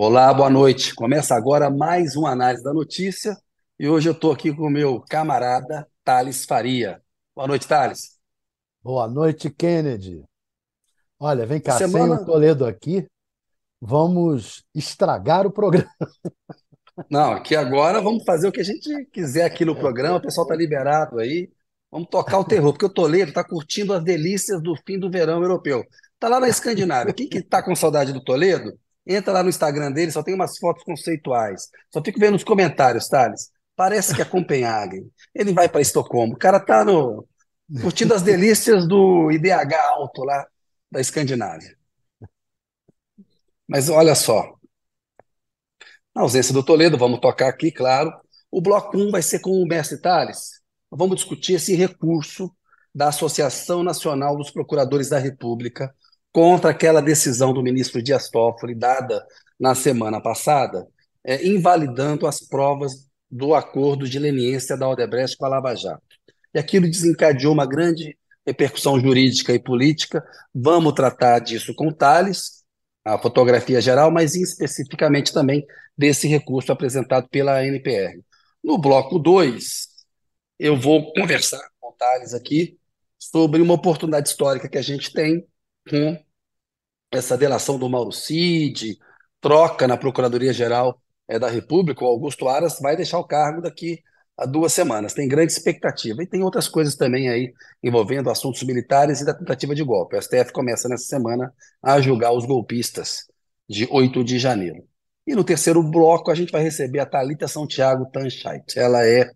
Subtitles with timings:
[0.00, 0.94] Olá, boa noite.
[0.94, 3.36] Começa agora mais uma análise da notícia
[3.76, 7.02] e hoje eu estou aqui com o meu camarada Thales Faria.
[7.34, 8.16] Boa noite, Thales.
[8.80, 10.22] Boa noite, Kennedy.
[11.18, 12.14] Olha, vem cá, Semana...
[12.14, 13.08] sem o Toledo aqui,
[13.80, 15.90] vamos estragar o programa.
[17.10, 20.46] Não, aqui agora vamos fazer o que a gente quiser aqui no programa, o pessoal
[20.46, 21.50] está liberado aí.
[21.90, 25.42] Vamos tocar o terror, porque o Toledo está curtindo as delícias do fim do verão
[25.42, 25.84] europeu.
[26.14, 27.12] Está lá na Escandinávia.
[27.12, 28.78] Quem que está com saudade do Toledo?
[29.08, 31.70] Entra lá no Instagram dele, só tem umas fotos conceituais.
[31.90, 33.50] Só fico vendo os comentários, Thales.
[33.74, 35.10] Parece que é Copenhague.
[35.34, 36.34] Ele vai para Estocolmo.
[36.34, 37.26] O cara tá no,
[37.80, 40.46] curtindo as delícias do IDH alto lá
[40.90, 41.74] da Escandinávia.
[43.66, 44.54] Mas olha só.
[46.14, 48.12] Na ausência do Toledo, vamos tocar aqui, claro.
[48.50, 50.60] O bloco 1 vai ser com o mestre Thales.
[50.90, 52.54] Vamos discutir esse recurso
[52.94, 55.94] da Associação Nacional dos Procuradores da República
[56.32, 59.24] contra aquela decisão do ministro Dias Toffoli dada
[59.58, 60.86] na semana passada,
[61.24, 66.02] é, invalidando as provas do acordo de leniência da Odebrecht com a Lava Jato.
[66.54, 68.16] E aquilo desencadeou uma grande
[68.46, 70.24] repercussão jurídica e política.
[70.54, 72.64] Vamos tratar disso com Thales,
[73.04, 75.66] a fotografia geral, mas especificamente também
[75.96, 78.22] desse recurso apresentado pela ANPR.
[78.62, 79.88] No bloco 2,
[80.58, 82.78] eu vou conversar com Thales aqui
[83.18, 85.46] sobre uma oportunidade histórica que a gente tem
[85.88, 86.18] com
[87.10, 88.98] essa delação do Mauro Cid,
[89.40, 94.02] troca na Procuradoria-Geral é, da República, o Augusto Aras vai deixar o cargo daqui
[94.36, 95.12] a duas semanas.
[95.12, 96.22] Tem grande expectativa.
[96.22, 100.16] E tem outras coisas também aí envolvendo assuntos militares e da tentativa de golpe.
[100.16, 103.26] O STF começa nessa semana a julgar os golpistas
[103.68, 104.86] de 8 de janeiro.
[105.26, 108.78] E no terceiro bloco a gente vai receber a Talita Santiago Tanchait.
[108.78, 109.30] Ela é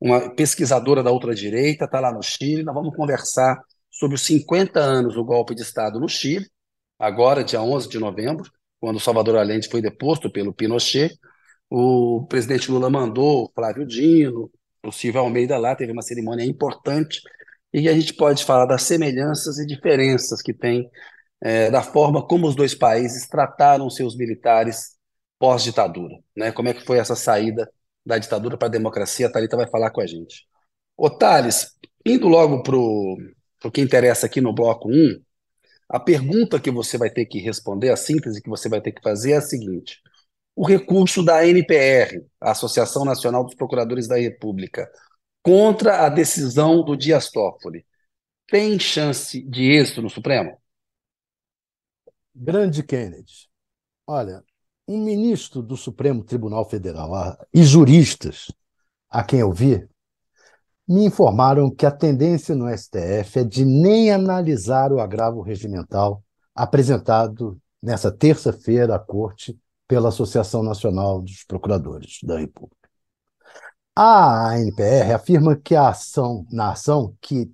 [0.00, 2.64] uma pesquisadora da ultradireita, está lá no Chile.
[2.64, 3.60] Nós vamos conversar
[3.98, 6.46] sobre os 50 anos do golpe de Estado no Chile
[6.96, 8.50] agora, dia 11 de novembro,
[8.80, 11.18] quando Salvador Allende foi deposto pelo Pinochet,
[11.68, 14.50] o presidente Lula mandou Flávio Dino,
[14.84, 17.20] o Silvio Almeida lá, teve uma cerimônia importante,
[17.72, 20.88] e a gente pode falar das semelhanças e diferenças que tem
[21.40, 24.96] é, da forma como os dois países trataram seus militares
[25.38, 26.50] pós-ditadura, né?
[26.52, 27.70] Como é que foi essa saída
[28.04, 29.26] da ditadura para a democracia?
[29.26, 30.46] A Thalita vai falar com a gente.
[30.96, 33.16] Ô, Thales, indo logo para o
[33.72, 35.20] que interessa aqui no bloco 1,
[35.88, 39.02] a pergunta que você vai ter que responder, a síntese que você vai ter que
[39.02, 40.00] fazer é a seguinte:
[40.54, 44.90] o recurso da ANPR, a Associação Nacional dos Procuradores da República,
[45.42, 47.86] contra a decisão do Dias Toffoli,
[48.46, 50.58] tem chance de êxito no Supremo?
[52.34, 53.48] Grande Kennedy.
[54.06, 54.42] Olha,
[54.86, 58.50] um ministro do Supremo Tribunal Federal e juristas
[59.10, 59.86] a quem eu vi
[60.88, 67.60] me informaram que a tendência no STF é de nem analisar o agravo regimental apresentado
[67.82, 72.88] nessa terça-feira à Corte pela Associação Nacional dos Procuradores da República.
[73.94, 77.50] A ANPR afirma que a ação, na ação que,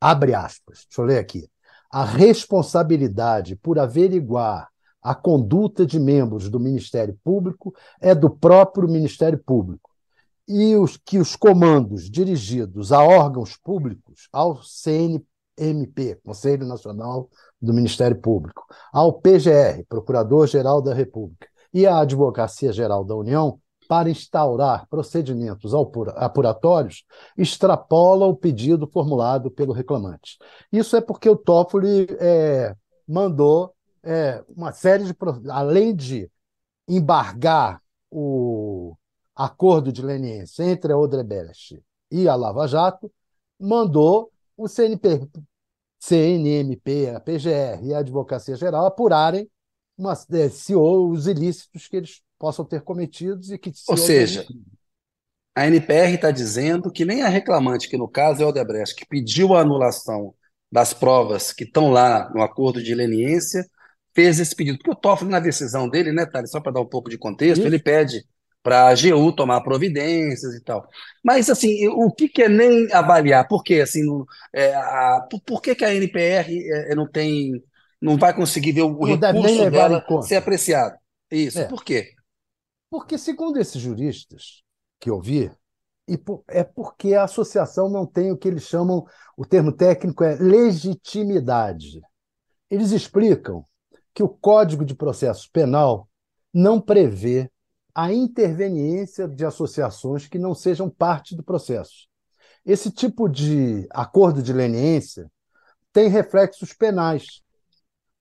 [0.00, 1.48] abre aspas, deixa eu ler aqui,
[1.90, 4.68] a responsabilidade por averiguar
[5.02, 9.95] a conduta de membros do Ministério Público é do próprio Ministério Público
[10.48, 17.28] e os, que os comandos dirigidos a órgãos públicos, ao CNMP, Conselho Nacional
[17.60, 24.10] do Ministério Público, ao PGR, Procurador-Geral da República, e à Advocacia Geral da União, para
[24.10, 25.72] instaurar procedimentos
[26.16, 27.04] apuratórios,
[27.36, 30.38] extrapola o pedido formulado pelo reclamante.
[30.72, 32.74] Isso é porque o Toffoli é,
[33.06, 35.14] mandou é, uma série de.
[35.50, 36.30] Além de
[36.88, 37.80] embargar
[38.10, 38.96] o,
[39.36, 43.12] acordo de leniência entre a Odebrecht e a Lava Jato,
[43.60, 45.28] mandou o CNP,
[46.00, 49.48] CNMP, a PGR e a Advocacia Geral apurarem
[49.98, 54.46] uma, é, se os ilícitos que eles possam ter cometidos e que Ou seja,
[55.54, 59.06] a NPR está dizendo que nem a reclamante, que no caso é a Odebrecht, que
[59.06, 60.34] pediu a anulação
[60.70, 63.66] das provas que estão lá no acordo de leniência,
[64.14, 64.78] fez esse pedido.
[64.78, 67.60] Porque o Toffoli, na decisão dele, né, Thales, só para dar um pouco de contexto,
[67.60, 67.68] Isso.
[67.68, 68.26] ele pede
[68.66, 70.88] para a AGU tomar providências e tal.
[71.22, 73.46] Mas, assim, o que, que é nem avaliar?
[73.46, 73.74] Por quê?
[73.74, 74.02] Assim,
[74.52, 77.62] é, a, por, por, que, que a NPR é, não tem,
[78.02, 80.98] não vai conseguir ver o não recurso dela ser apreciado?
[81.30, 81.64] Isso, é.
[81.66, 82.14] por quê?
[82.90, 84.64] Porque, segundo esses juristas
[84.98, 85.48] que eu vi,
[86.48, 92.00] é porque a associação não tem o que eles chamam, o termo técnico é legitimidade.
[92.68, 93.64] Eles explicam
[94.12, 96.08] que o Código de Processo Penal
[96.52, 97.48] não prevê
[97.98, 102.06] a interveniência de associações que não sejam parte do processo.
[102.62, 105.32] Esse tipo de acordo de leniência
[105.94, 107.40] tem reflexos penais,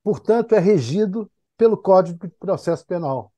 [0.01, 3.33] portanto, é regido pelo Código de Processo Penal.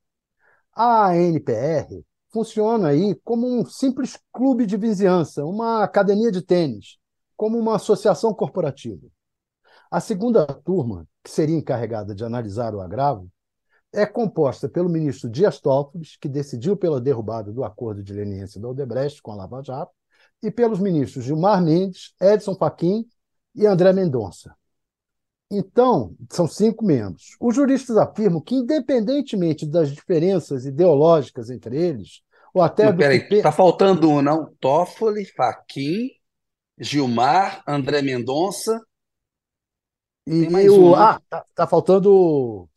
[0.75, 7.00] A ANPR funciona aí como um simples clube de vizinhança, uma academia de tênis,
[7.36, 9.07] como uma associação corporativa.
[9.90, 13.28] A segunda turma, que seria encarregada de analisar o agravo,
[13.97, 18.67] é composta pelo ministro Dias Toffoli, que decidiu pela derrubada do acordo de leniência da
[18.67, 19.91] Odebrecht com a Lava Jato,
[20.41, 23.07] e pelos ministros Gilmar Mendes, Edson Fachin
[23.55, 24.55] e André Mendonça.
[25.49, 27.35] Então, são cinco membros.
[27.39, 32.21] Os juristas afirmam que, independentemente das diferenças ideológicas entre eles,
[32.53, 34.53] ou até peraí, está faltando um, não?
[34.59, 36.11] Toffoli, Fachin,
[36.77, 38.79] Gilmar, André Mendonça.
[40.27, 40.91] E, mais o...
[40.91, 40.95] um?
[40.95, 42.69] Ah, tá, tá faltando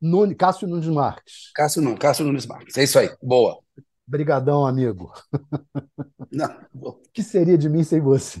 [0.00, 1.50] Nunes, Cássio Nunes Marques.
[1.54, 2.76] Cássio não, Cássio Nunes Marques.
[2.76, 3.10] É isso aí.
[3.22, 3.58] Boa.
[4.06, 5.12] Brigadão, amigo.
[6.32, 8.40] Não, O que seria de mim sem você?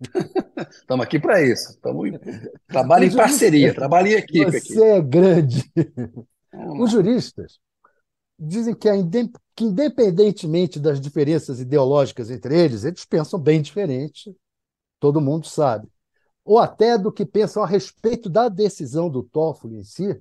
[0.70, 1.72] estamos aqui para isso.
[1.72, 2.18] Em...
[2.68, 4.72] Trabalho em parceria, trabalho em equipe aqui.
[4.72, 5.72] Você é grande.
[6.80, 7.58] Os juristas
[8.38, 14.34] dizem que, a inde- que, independentemente das diferenças ideológicas entre eles, eles pensam bem diferente,
[15.00, 15.88] todo mundo sabe.
[16.44, 20.20] Ou até do que pensam a respeito da decisão do Toffoli em si,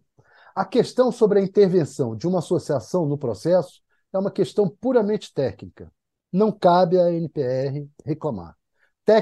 [0.55, 3.81] a questão sobre a intervenção de uma associação no processo
[4.13, 5.91] é uma questão puramente técnica.
[6.31, 8.55] Não cabe à NPR reclamar.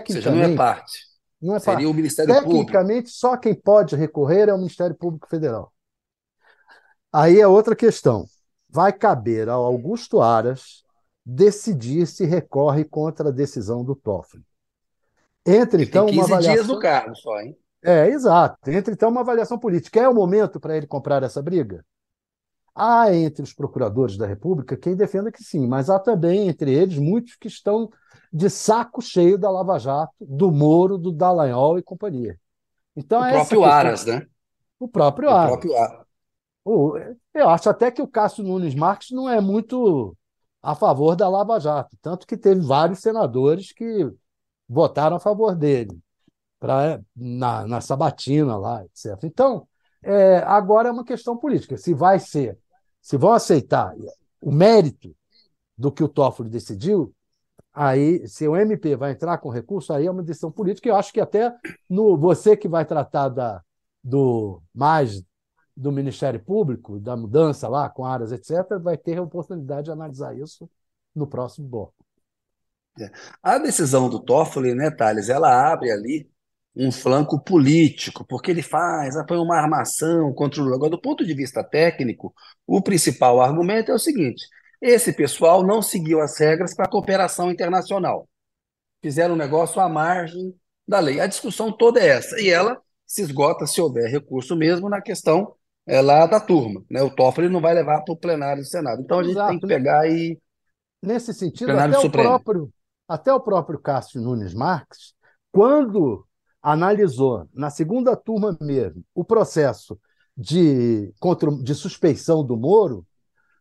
[0.08, 1.00] Ou seja, não é Tecnicamente, parte.
[1.42, 1.78] não é parte.
[1.78, 2.54] Seria o Ministério Público.
[2.54, 5.74] Tecnicamente, só quem pode recorrer é o Ministério Público Federal.
[7.12, 8.26] Aí é outra questão.
[8.70, 10.84] Vai caber ao Augusto Aras
[11.26, 14.44] decidir se recorre contra a decisão do Toffoli.
[15.46, 16.68] Entre, então, Tem uma 15 dias avaliação.
[16.68, 17.58] no cargo só, hein?
[17.84, 18.58] É, exato.
[18.70, 20.00] Entre, então, uma avaliação política.
[20.00, 21.84] É o momento para ele comprar essa briga?
[22.74, 26.98] Há entre os procuradores da República quem defenda que sim, mas há também entre eles
[26.98, 27.90] muitos que estão
[28.32, 32.40] de saco cheio da Lava Jato, do Moro, do Dallagnol e companhia.
[32.96, 34.26] Então, O essa próprio Aras, né?
[34.80, 35.52] O próprio O Aras.
[35.60, 35.74] próprio.
[36.64, 36.98] O-
[37.34, 40.16] Eu acho até que o Cássio Nunes Marques não é muito
[40.62, 44.10] a favor da Lava Jato, tanto que teve vários senadores que
[44.70, 46.00] votaram a favor dele
[46.62, 49.18] pra, na, na sabatina lá, etc.
[49.24, 49.68] Então,
[50.04, 51.76] é, agora é uma questão política.
[51.76, 52.58] Se vai ser,
[53.02, 53.96] se vão aceitar
[54.40, 55.14] o mérito
[55.76, 57.14] do que o Toffoli decidiu,
[57.74, 60.88] aí, se o MP vai entrar com recurso, aí é uma decisão política.
[60.88, 61.52] Eu acho que até
[61.90, 63.64] no você que vai tratar da,
[64.04, 65.24] do mais
[65.76, 70.38] do Ministério Público, da mudança lá com áreas, etc., vai ter a oportunidade de analisar
[70.38, 70.70] isso
[71.16, 71.96] no próximo bloco.
[73.42, 76.31] A decisão do Toffoli, né, Thales, ela abre ali
[76.76, 80.76] um flanco político, porque ele faz, põe uma armação contra o Lula.
[80.78, 82.34] Agora, do ponto de vista técnico,
[82.66, 84.46] o principal argumento é o seguinte:
[84.82, 88.28] esse pessoal não seguiu as regras para a cooperação internacional.
[89.02, 90.56] Fizeram um negócio à margem
[90.88, 91.20] da lei.
[91.20, 95.54] A discussão toda é essa, e ela se esgota se houver recurso mesmo na questão
[95.86, 96.84] é, lá da turma.
[96.90, 97.02] Né?
[97.02, 99.02] O Toffoli não vai levar para o plenário do Senado.
[99.02, 99.60] Então a gente tem Exato.
[99.60, 100.40] que pegar e.
[101.04, 102.30] Nesse sentido, Plenário até o, Supremo.
[102.30, 102.74] próprio,
[103.08, 105.16] até o próprio Cássio Nunes Marques,
[105.52, 106.28] quando
[106.62, 110.00] analisou, na segunda turma mesmo, o processo
[110.36, 113.06] de, contra, de suspeição do Moro,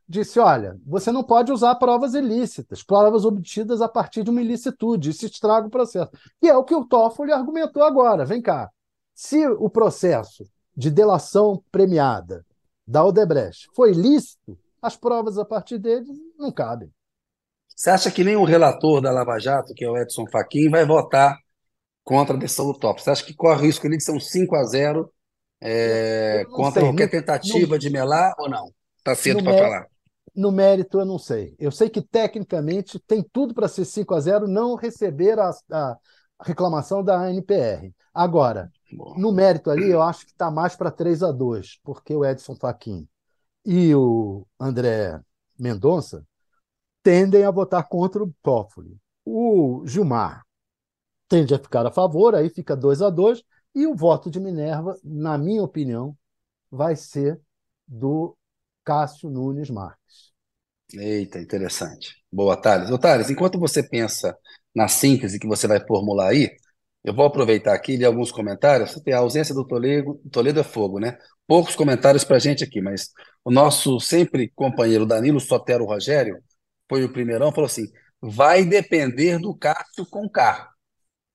[0.09, 5.11] disse: olha, você não pode usar provas ilícitas, provas obtidas a partir de uma ilicitude,
[5.11, 6.11] isso estraga o processo.
[6.43, 8.25] E é o que o Toffoli argumentou agora.
[8.25, 8.69] Vem cá.
[9.15, 10.45] Se o processo
[10.77, 12.45] de delação premiada
[12.87, 16.07] da Odebrecht foi lícito, as provas a partir dele
[16.39, 16.91] não cabem.
[17.69, 20.85] Você acha que nem o relator da Lava Jato, que é o Edson Fachin, vai
[20.85, 21.39] votar
[22.05, 23.03] contra a decisão do Toffoli?
[23.05, 25.13] Você acha que corre o risco ali de ser um 5 a 0
[25.61, 28.73] é, contra sei, qualquer no- tentativa de melar ou não?
[28.99, 29.87] Está cedo para falar.
[30.35, 31.55] No mérito, eu não sei.
[31.59, 35.99] Eu sei que, tecnicamente, tem tudo para ser 5 a 0 não receber a, a
[36.43, 37.93] reclamação da ANPR.
[38.15, 42.15] Agora, Bom, no mérito ali, eu acho que está mais para 3 a 2 porque
[42.15, 43.09] o Edson Fachin
[43.65, 45.21] e o André
[45.59, 46.27] Mendonça
[47.03, 48.99] tendem a votar contra o Toffoli.
[49.25, 50.45] O Gilmar
[51.31, 54.99] tende a ficar a favor, aí fica 2 a 2 e o voto de Minerva,
[55.05, 56.17] na minha opinião,
[56.69, 57.41] vai ser
[57.87, 58.37] do
[58.85, 60.33] Cássio Nunes Marques.
[60.93, 62.17] Eita, interessante.
[62.33, 62.91] Boa, Thales.
[62.91, 64.37] Ô, Thales, enquanto você pensa
[64.75, 66.51] na síntese que você vai formular aí,
[67.05, 68.93] eu vou aproveitar aqui e ler alguns comentários.
[69.05, 71.17] Tem a ausência do Toledo, Toledo é fogo, né?
[71.47, 73.11] Poucos comentários para gente aqui, mas
[73.45, 76.43] o nosso sempre companheiro Danilo Sotero Rogério
[76.89, 77.87] foi o primeirão, falou assim:
[78.21, 80.69] vai depender do Cássio com K.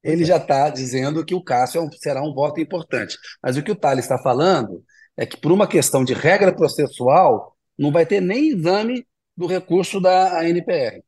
[0.06, 0.26] Ele é.
[0.26, 3.18] já está dizendo que o Cássio é um- será um voto importante.
[3.44, 4.84] Mas o que o Thales está falando
[5.18, 9.06] é que, por uma questão de regra processual, não vai ter nem exame
[9.38, 11.04] do recurso da ANPR.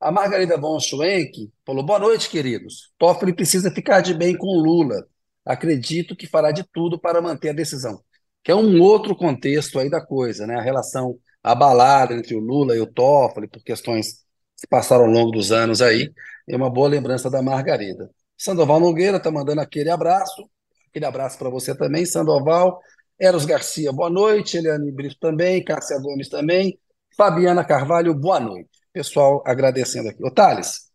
[0.00, 2.90] A Margarida von Schwenk falou: boa noite, queridos.
[2.98, 5.06] Toffoli precisa ficar de bem com Lula.
[5.44, 8.02] Acredito que fará de tudo para manter a decisão.
[8.42, 10.56] que é um outro contexto aí da coisa, né?
[10.56, 15.10] A relação abalada entre o Lula e o Toffoli por questões que se passaram ao
[15.10, 16.10] longo dos anos aí.
[16.48, 18.10] É uma boa lembrança da Margarida.
[18.40, 20.48] Sandoval Nogueira está mandando aquele abraço.
[20.88, 22.80] Aquele abraço para você também, Sandoval.
[23.18, 24.56] Eros Garcia, boa noite.
[24.56, 25.62] Eliane Brito também.
[25.62, 26.78] Cássia Gomes também.
[27.14, 28.70] Fabiana Carvalho, boa noite.
[28.94, 30.24] Pessoal agradecendo aqui.
[30.24, 30.90] Ô, Thales,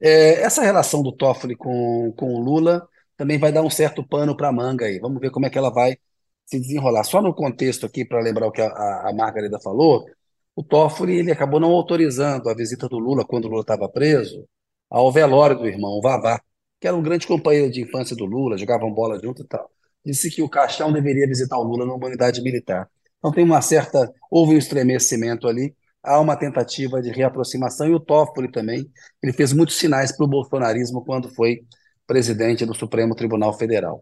[0.00, 2.86] é, essa relação do Toffoli com, com o Lula
[3.16, 5.00] também vai dar um certo pano para a manga aí.
[5.00, 5.98] Vamos ver como é que ela vai
[6.46, 7.02] se desenrolar.
[7.02, 8.68] Só no contexto aqui, para lembrar o que a,
[9.08, 10.06] a Margarida falou,
[10.54, 14.46] o Toffoli ele acabou não autorizando a visita do Lula quando o Lula estava preso
[14.88, 16.40] ao velório do irmão, o Vavá,
[16.80, 19.70] que era um grande companheiro de infância do Lula, jogavam bola junto e tal.
[20.04, 22.88] Disse que o Caixão deveria visitar o Lula numa unidade militar.
[23.18, 28.00] Então tem uma certa, houve um estremecimento ali, há uma tentativa de reaproximação, e o
[28.00, 28.86] Toffoli também,
[29.22, 31.62] ele fez muitos sinais para o bolsonarismo quando foi
[32.06, 33.98] presidente do Supremo Tribunal Federal.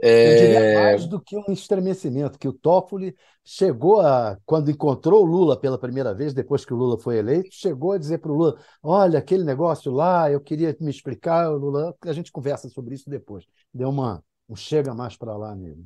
[0.00, 0.32] É...
[0.32, 5.26] Eu diria mais do que um estremecimento, que o Toffoli chegou a, quando encontrou o
[5.26, 8.36] Lula pela primeira vez, depois que o Lula foi eleito, chegou a dizer para o
[8.36, 13.10] Lula: olha, aquele negócio lá, eu queria me explicar, Lula, a gente conversa sobre isso
[13.10, 13.44] depois.
[13.74, 15.84] Deu uma, um chega mais para lá nele.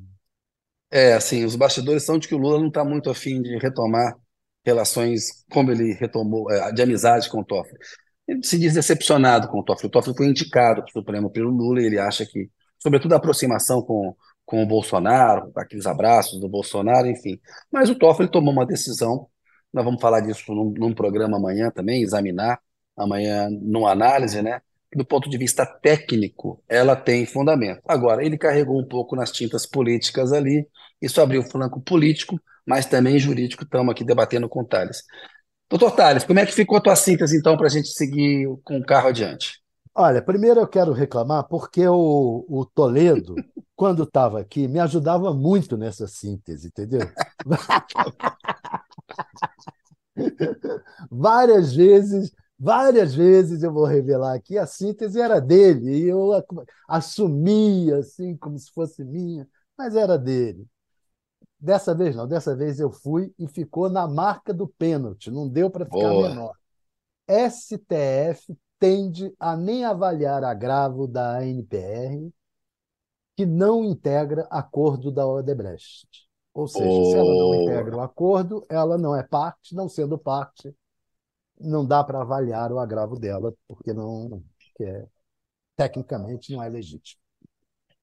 [0.91, 4.15] É, assim, os bastidores são de que o Lula não está muito afim de retomar
[4.63, 7.79] relações como ele retomou, é, de amizade com o Toffoli.
[8.27, 9.87] Ele se diz decepcionado com o Toffoli.
[9.87, 12.49] O Toffoli foi indicado para o Supremo pelo Lula e ele acha que
[12.83, 14.13] sobretudo a aproximação com,
[14.45, 17.39] com o Bolsonaro, aqueles abraços do Bolsonaro, enfim.
[17.71, 19.27] Mas o Toffoli tomou uma decisão,
[19.73, 22.59] nós vamos falar disso num, num programa amanhã também, examinar
[22.95, 24.61] amanhã numa análise, né?
[24.95, 27.81] Do ponto de vista técnico, ela tem fundamento.
[27.87, 30.67] Agora, ele carregou um pouco nas tintas políticas ali,
[31.01, 35.03] isso abriu o flanco político, mas também jurídico, estamos aqui debatendo com o Thales.
[35.69, 38.77] Doutor Thales, como é que ficou a tua síntese, então, para a gente seguir com
[38.77, 39.62] o carro adiante?
[39.95, 43.35] Olha, primeiro eu quero reclamar porque o, o Toledo,
[43.75, 47.01] quando estava aqui, me ajudava muito nessa síntese, entendeu?
[51.11, 56.31] várias vezes, várias vezes eu vou revelar aqui, a síntese era dele, e eu
[56.87, 59.47] assumia assim como se fosse minha,
[59.77, 60.65] mas era dele.
[61.59, 65.69] Dessa vez não, dessa vez eu fui e ficou na marca do pênalti, não deu
[65.69, 66.29] para ficar Boa.
[66.29, 66.57] menor.
[67.27, 72.29] STF tende a nem avaliar agravo da ANPR
[73.33, 76.05] que não integra acordo da Odebrecht.
[76.53, 77.05] Ou seja, oh.
[77.05, 80.75] se ela não integra o acordo, ela não é parte, não sendo parte,
[81.57, 84.43] não dá para avaliar o agravo dela, porque não
[84.81, 85.05] é,
[85.77, 87.21] tecnicamente não é legítimo.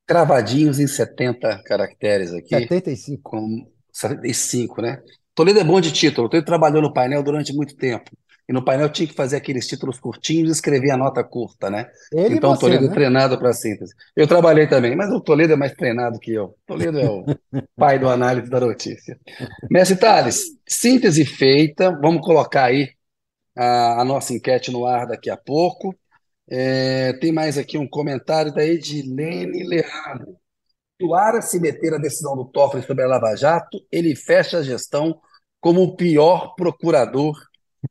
[0.06, 2.56] Cravadinhos em 70 caracteres aqui.
[2.56, 3.30] 75.
[3.30, 5.02] Com 75, né?
[5.34, 6.26] Toledo é bom de título.
[6.26, 8.10] Toledo trabalhou no painel durante muito tempo
[8.50, 11.88] e no painel tinha que fazer aqueles títulos curtinhos e escrever a nota curta, né?
[12.12, 12.92] Ele então o Toledo é né?
[12.92, 13.94] é treinado para síntese.
[14.16, 16.46] Eu trabalhei também, mas o Toledo é mais treinado que eu.
[16.46, 17.24] O Toledo é o
[17.78, 19.16] pai do análise da notícia.
[19.70, 22.90] Mestre Thales, síntese feita, vamos colocar aí
[23.56, 25.96] a, a nossa enquete no ar daqui a pouco.
[26.50, 30.36] É, tem mais aqui um comentário da Edilene Leandro.
[31.00, 34.62] O Ara se meter a decisão do Toffoli sobre a Lava Jato, ele fecha a
[34.64, 35.20] gestão
[35.60, 37.36] como o pior procurador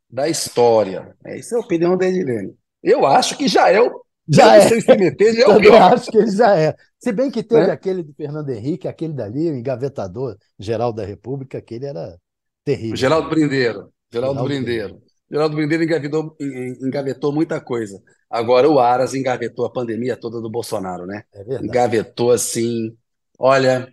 [0.09, 1.15] da história.
[1.23, 2.55] Essa é a opinião da Edilene.
[2.81, 4.03] Eu acho que já é o.
[4.27, 4.67] Já é.
[4.81, 5.93] Se meter, já é o pior.
[5.93, 6.75] acho que ele já é.
[6.99, 7.71] Se bem que teve é?
[7.71, 12.17] aquele do Fernando Henrique, aquele dali, o engavetador geral da República, aquele era
[12.63, 12.93] terrível.
[12.93, 13.91] O Geraldo Brindeiro.
[14.11, 15.01] Geraldo, Geraldo Brindeiro.
[15.31, 18.01] Geraldo Brindeiro engavetou, engavetou muita coisa.
[18.29, 21.23] Agora o Aras engavetou a pandemia toda do Bolsonaro, né?
[21.33, 21.67] É verdade.
[21.67, 22.95] Engavetou assim.
[23.37, 23.87] Olha,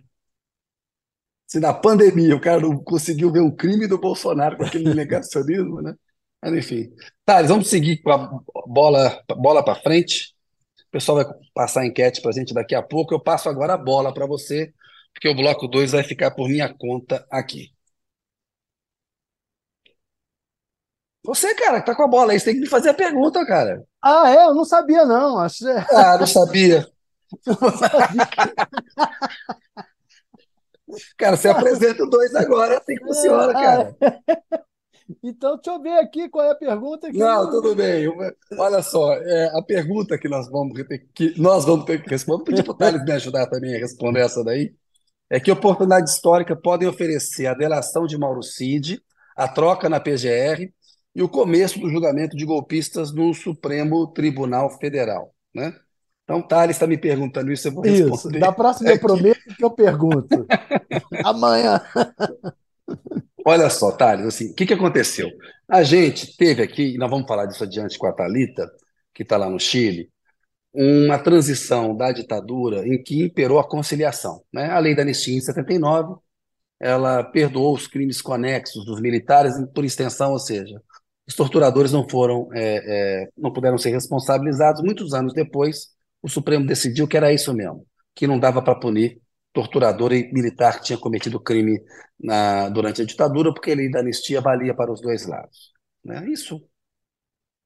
[1.47, 5.81] se na pandemia o cara não conseguiu ver o crime do Bolsonaro com aquele negacionismo,
[5.81, 5.95] né?
[6.41, 6.93] Mas enfim.
[7.25, 10.35] Thales, vamos seguir com a bola, bola para frente.
[10.87, 13.13] O pessoal vai passar a enquete para a gente daqui a pouco.
[13.13, 14.73] Eu passo agora a bola para você,
[15.13, 17.71] porque o bloco 2 vai ficar por minha conta aqui.
[21.25, 23.45] Você, cara, que tá com a bola aí, você tem que me fazer a pergunta,
[23.45, 23.83] cara.
[24.01, 24.45] Ah, é?
[24.45, 25.37] Eu não sabia, não.
[25.39, 25.65] Acho...
[25.91, 26.87] Ah, não sabia.
[27.45, 28.29] não sabia.
[31.17, 33.97] Cara, você apresenta o dois agora, assim que funciona, cara.
[35.23, 37.09] Então, deixa eu ver aqui qual é a pergunta.
[37.09, 37.49] Que Não, eu...
[37.49, 38.07] tudo bem.
[38.57, 42.37] Olha só, é, a pergunta que nós vamos ter que, nós vamos ter que responder,
[42.37, 44.73] vou pedir para o Thales me ajudar também a responder essa daí,
[45.29, 49.01] é que oportunidade histórica podem oferecer a delação de Mauro Cid,
[49.35, 50.71] a troca na PGR
[51.15, 55.33] e o começo do julgamento de golpistas no Supremo Tribunal Federal.
[55.53, 55.73] Né?
[56.23, 58.15] Então, Thales está me perguntando isso, eu vou responder.
[58.15, 60.45] Isso, da próxima eu prometo que eu pergunto.
[61.23, 61.81] Amanhã.
[63.49, 65.29] Olha só, Thales, assim, o que, que aconteceu?
[65.69, 68.69] A gente teve aqui, e nós vamos falar disso adiante com a Thalita,
[69.13, 70.11] que está lá no Chile,
[70.73, 74.43] uma transição da ditadura em que imperou a conciliação.
[74.51, 74.69] Né?
[74.69, 76.15] A lei da anistia em 79,
[76.77, 80.81] ela perdoou os crimes conexos dos militares, por extensão, ou seja,
[81.25, 84.81] os torturadores não foram, é, é, não puderam ser responsabilizados.
[84.83, 89.21] Muitos anos depois, o Supremo decidiu que era isso mesmo, que não dava para punir
[89.57, 91.81] torturador e militar que tinha cometido crime
[92.19, 95.71] na, durante a ditadura, porque a lei da anistia valia para os dois lados.
[96.05, 96.29] Né?
[96.29, 96.61] Isso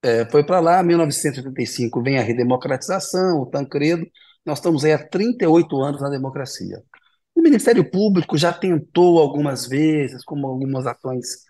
[0.02, 4.08] é, foi para lá, 1985 vem a redemocratização, o Tancredo,
[4.46, 6.82] nós estamos aí há 38 anos na democracia.
[7.36, 11.44] O Ministério Público já tentou algumas vezes, como algumas ações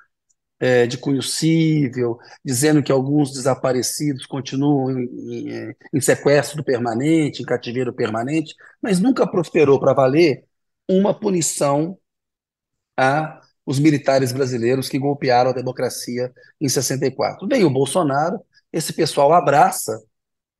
[0.61, 7.45] é, de cunho civil, dizendo que alguns desaparecidos continuam em, em, em sequestro permanente, em
[7.45, 10.45] cativeiro permanente, mas nunca prosperou para valer
[10.87, 11.97] uma punição
[12.95, 17.47] a os militares brasileiros que golpearam a democracia em 64.
[17.47, 18.39] Vem o Bolsonaro,
[18.73, 20.01] esse pessoal abraça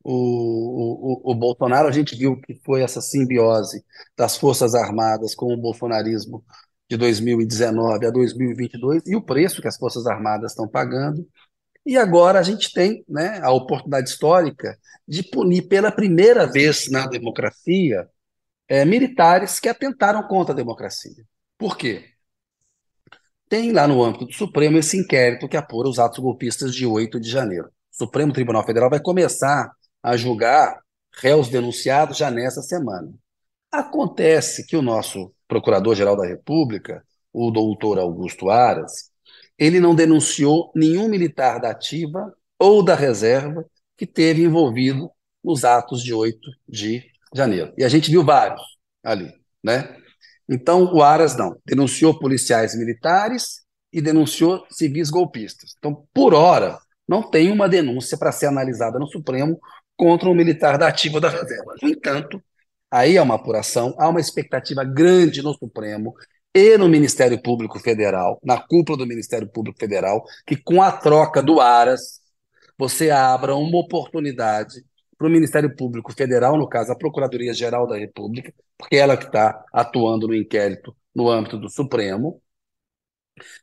[0.03, 3.83] o, o, o, Bolsonaro, a gente viu que foi essa simbiose
[4.17, 6.43] das Forças Armadas com o bolsonarismo
[6.91, 11.25] de 2019 a 2022 e o preço que as Forças Armadas estão pagando.
[11.85, 17.07] E agora a gente tem né, a oportunidade histórica de punir pela primeira vez na
[17.07, 18.09] democracia
[18.67, 21.23] é, militares que atentaram contra a democracia.
[21.57, 22.03] Por quê?
[23.47, 27.21] Tem lá no âmbito do Supremo esse inquérito que apura os atos golpistas de 8
[27.21, 27.67] de janeiro.
[27.67, 29.71] O Supremo Tribunal Federal vai começar
[30.03, 30.77] a julgar
[31.13, 33.13] réus denunciados já nessa semana.
[33.71, 37.03] Acontece que o nosso Procurador-Geral da República,
[37.33, 39.11] o doutor Augusto Aras,
[39.59, 43.65] ele não denunciou nenhum militar da ativa ou da reserva
[43.97, 45.11] que teve envolvido
[45.43, 46.39] nos atos de 8
[46.69, 47.03] de
[47.35, 47.73] janeiro.
[47.77, 48.61] E a gente viu vários
[49.03, 49.29] ali,
[49.61, 49.93] né?
[50.47, 55.75] Então, o Aras não, denunciou policiais militares e denunciou civis golpistas.
[55.77, 59.59] Então, por hora, não tem uma denúncia para ser analisada no Supremo
[59.97, 61.75] contra um militar da ativa da reserva.
[61.81, 62.41] No entanto,
[62.91, 66.13] aí há uma apuração, há uma expectativa grande no Supremo
[66.53, 71.41] e no Ministério Público Federal, na cúpula do Ministério Público Federal, que com a troca
[71.41, 72.19] do Aras,
[72.77, 74.83] você abra uma oportunidade
[75.17, 79.63] para o Ministério Público Federal, no caso a Procuradoria-Geral da República, porque ela que está
[79.71, 82.41] atuando no inquérito no âmbito do Supremo,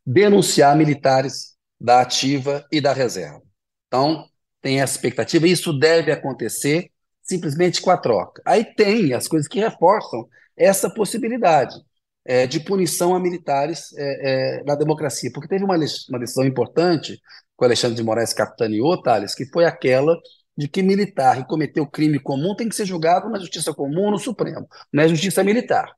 [0.04, 3.42] denunciar militares da ativa e da reserva.
[3.86, 4.28] Então,
[4.60, 6.90] tem essa expectativa, isso deve acontecer
[7.28, 8.42] simplesmente com a troca.
[8.44, 11.74] Aí tem as coisas que reforçam essa possibilidade
[12.24, 17.14] é, de punição a militares é, é, na democracia, porque teve uma, uma lição importante
[17.16, 20.16] que o Alexandre de Moraes capitaneou, Thales, que foi aquela
[20.56, 24.18] de que militar que cometeu crime comum tem que ser julgado na justiça comum no
[24.18, 25.92] Supremo, não é justiça militar.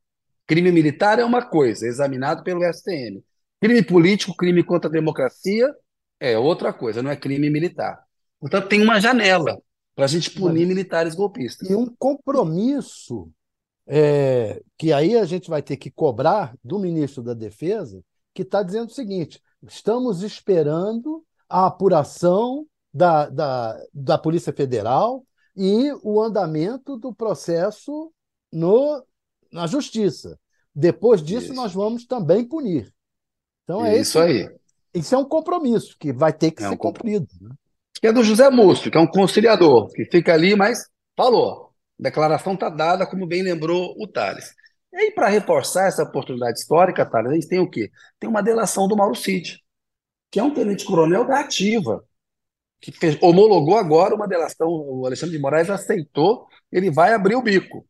[0.47, 3.23] Crime militar é uma coisa, examinado pelo STM.
[3.61, 5.69] Crime político, crime contra a democracia
[6.19, 7.99] é outra coisa, não é crime militar.
[8.39, 9.59] Portanto, tem uma janela
[9.95, 11.69] para a gente punir militares golpistas.
[11.69, 13.31] E um compromisso
[13.87, 18.63] é, que aí a gente vai ter que cobrar do ministro da Defesa, que está
[18.63, 25.25] dizendo o seguinte: estamos esperando a apuração da, da, da Polícia Federal
[25.57, 28.13] e o andamento do processo
[28.53, 29.05] no,
[29.53, 30.39] na Justiça.
[30.75, 31.55] Depois disso, isso.
[31.55, 32.93] nós vamos também punir.
[33.65, 34.57] Então é isso esse, aí.
[34.95, 37.29] Isso é um compromisso que vai ter que é ser um cumprido.
[37.41, 37.51] Né?
[38.01, 41.71] Que é do José Múcio, que é um conciliador, que fica ali, mas falou.
[41.99, 44.55] A declaração está dada, como bem lembrou o Thales.
[44.93, 47.91] E aí, para reforçar essa oportunidade histórica, Thales, a gente tem o quê?
[48.19, 49.63] Tem uma delação do Mauro Cid,
[50.31, 52.03] que é um tenente-coronel da Ativa,
[52.81, 57.43] que fez, homologou agora uma delação, o Alexandre de Moraes aceitou, ele vai abrir o
[57.43, 57.87] bico.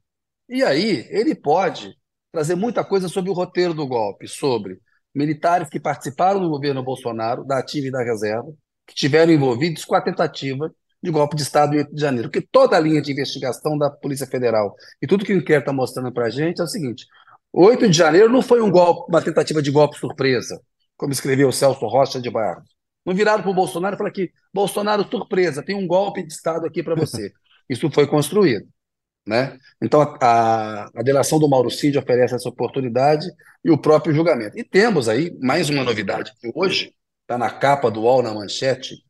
[0.49, 1.97] E aí, ele pode
[2.33, 4.81] trazer muita coisa sobre o roteiro do golpe, sobre
[5.15, 8.53] militares que participaram do governo Bolsonaro, da ativa e da reserva,
[8.91, 12.29] que tiveram envolvidos com a tentativa de golpe de Estado em 8 de janeiro.
[12.29, 15.73] Porque toda a linha de investigação da Polícia Federal e tudo que o inquérito está
[15.73, 17.07] mostrando para a gente é o seguinte:
[17.53, 20.61] 8 de janeiro não foi um golpe, uma tentativa de golpe surpresa,
[20.97, 22.69] como escreveu o Celso Rocha de Barros.
[23.07, 26.67] Não viraram para o Bolsonaro e falaram que Bolsonaro, surpresa, tem um golpe de Estado
[26.67, 27.33] aqui para você.
[27.71, 28.67] Isso foi construído.
[29.27, 29.57] Né?
[29.81, 33.27] Então, a, a, delação do Mauro Cid oferece essa oportunidade
[33.65, 34.59] e o próprio julgamento.
[34.59, 36.93] E temos aí mais uma novidade que hoje
[37.31, 39.05] está na capa do UOL, na manchete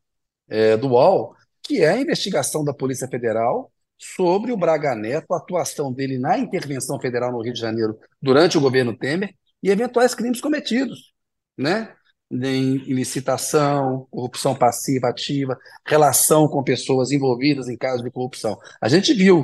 [0.46, 5.38] é, do UOL, que é a investigação da Polícia Federal sobre o Braga Neto, a
[5.38, 10.14] atuação dele na intervenção federal no Rio de Janeiro durante o governo Temer e eventuais
[10.14, 11.14] crimes cometidos,
[11.56, 11.94] né?
[12.30, 18.58] Em licitação, corrupção passiva, ativa, relação com pessoas envolvidas em casos de corrupção.
[18.80, 19.40] A gente viu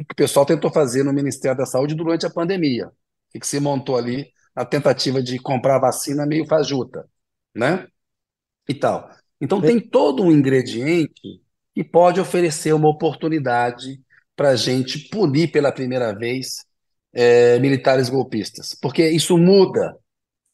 [0.00, 2.90] o que o pessoal tentou fazer no Ministério da Saúde durante a pandemia,
[3.32, 7.06] que se montou ali a tentativa de comprar vacina meio fajuta,
[7.54, 7.86] né?
[8.68, 9.08] E tal.
[9.40, 11.40] Então, tem todo um ingrediente
[11.74, 14.00] que pode oferecer uma oportunidade
[14.36, 16.64] para a gente punir pela primeira vez
[17.12, 19.96] é, militares golpistas, porque isso muda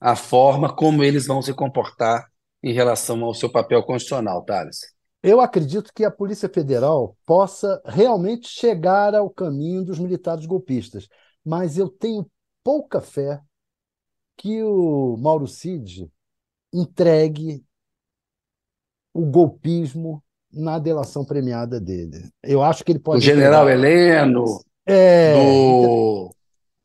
[0.00, 2.30] a forma como eles vão se comportar
[2.62, 4.80] em relação ao seu papel constitucional, Thales.
[5.22, 11.08] Eu acredito que a Polícia Federal possa realmente chegar ao caminho dos militares golpistas,
[11.44, 12.26] mas eu tenho
[12.64, 13.40] pouca fé
[14.36, 16.10] que o Mauro Cid
[16.72, 17.62] entregue
[19.12, 22.28] o golpismo na delação premiada dele.
[22.42, 23.18] Eu acho que ele pode.
[23.18, 24.44] O general Heleno,
[24.86, 25.34] é...
[25.34, 26.34] do,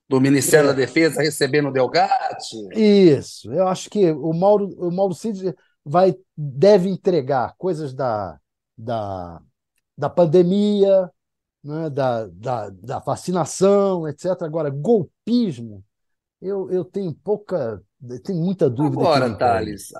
[0.10, 0.74] do Ministério é...
[0.74, 2.58] da Defesa recebendo o Delgatti.
[2.74, 3.52] Isso.
[3.52, 8.40] Eu acho que o Mauro, o Mauro Cid vai, deve entregar coisas da,
[8.78, 9.42] da,
[9.98, 11.10] da pandemia,
[11.64, 14.42] né, da, da, da vacinação, etc.
[14.42, 15.84] Agora, golpismo,
[16.42, 17.82] eu, eu tenho pouca.
[18.24, 19.02] Tenho muita dúvida.
[19.02, 19.92] Agora, Thales,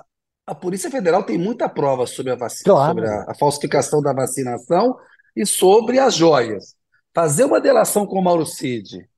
[0.46, 2.94] a Polícia Federal tem muita prova sobre a vacina, claro.
[2.94, 4.96] sobre a, a, falsificação da vacinação
[5.34, 6.76] e sobre as joias.
[7.12, 9.08] Fazer uma delação com o Mauro Cid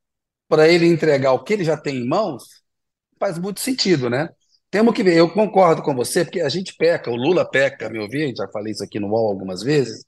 [0.49, 2.62] para ele entregar o que ele já tem em mãos
[3.21, 4.31] faz muito sentido, né?
[4.71, 8.09] Temos que ver, eu concordo com você, porque a gente peca, o Lula peca, meu
[8.09, 10.05] ver, já falei isso aqui no UOL algumas vezes,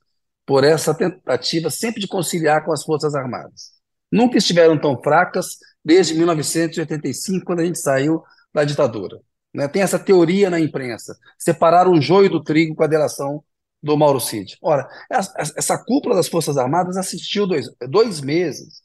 [0.46, 3.72] por essa tentativa sempre de conciliar com as Forças Armadas.
[4.12, 9.20] Nunca estiveram tão fracas desde 1985, quando a gente saiu da ditadura.
[9.52, 9.68] Né?
[9.68, 13.42] Tem essa teoria na imprensa, separar o joio do trigo com a delação
[13.82, 14.58] do Mauro Cid.
[14.60, 18.82] Ora, essa cúpula das Forças Armadas assistiu dois, dois meses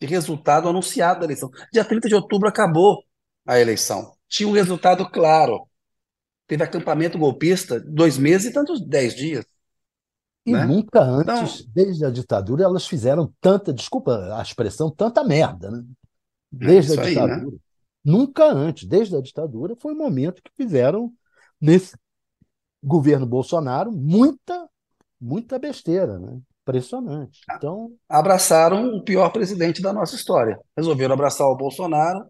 [0.00, 1.50] de resultado anunciado da eleição.
[1.72, 3.02] Dia 30 de outubro acabou
[3.46, 4.14] a eleição.
[4.28, 5.68] Tinha um resultado claro.
[6.46, 9.44] Teve acampamento golpista dois meses e tantos dez dias.
[10.44, 10.64] E né?
[10.64, 15.70] nunca antes, então, desde a ditadura, elas fizeram tanta, desculpa a expressão, tanta merda.
[15.70, 15.84] Né?
[16.50, 17.34] Desde é a ditadura.
[17.34, 17.58] Aí, né?
[18.04, 21.12] Nunca antes, desde a ditadura, foi o momento que fizeram,
[21.60, 21.96] nesse
[22.82, 24.68] governo Bolsonaro, muita,
[25.20, 26.40] muita besteira, né?
[26.62, 27.40] Impressionante.
[27.52, 27.92] Então...
[28.08, 30.58] Abraçaram o pior presidente da nossa história.
[30.76, 32.26] Resolveram abraçar o Bolsonaro,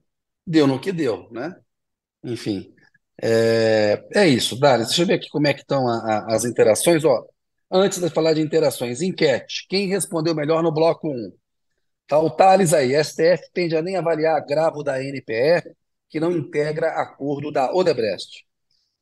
[0.46, 1.54] deu no que deu, né?
[2.24, 2.74] Enfim,
[3.22, 4.58] é, é isso.
[4.58, 7.04] Dali, deixa eu ver aqui como é que estão a, a, as interações.
[7.04, 7.24] Ó,
[7.70, 9.66] antes de falar de interações, enquete.
[9.68, 11.32] Quem respondeu melhor no bloco 1?
[12.10, 15.62] Tá o Thales aí, STF tende a nem avaliar agravo da NPR,
[16.08, 18.44] que não integra acordo da Odebrecht.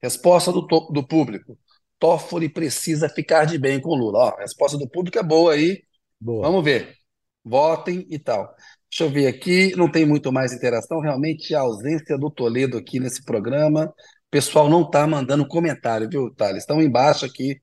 [0.02, 1.58] Resposta do, do público.
[1.98, 4.18] Toffoli precisa ficar de bem com Lula.
[4.18, 5.82] Ó, a resposta do público é boa aí.
[6.20, 6.42] Boa.
[6.42, 6.96] Vamos ver.
[7.42, 8.54] Votem e tal.
[8.90, 11.00] Deixa eu ver aqui, não tem muito mais interação.
[11.00, 13.86] Realmente, a ausência do Toledo aqui nesse programa.
[13.86, 16.62] O pessoal não está mandando comentário, viu, Thales?
[16.62, 17.58] Estão embaixo aqui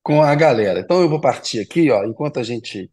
[0.00, 0.78] com a galera.
[0.78, 2.88] Então eu vou partir aqui, ó, enquanto a gente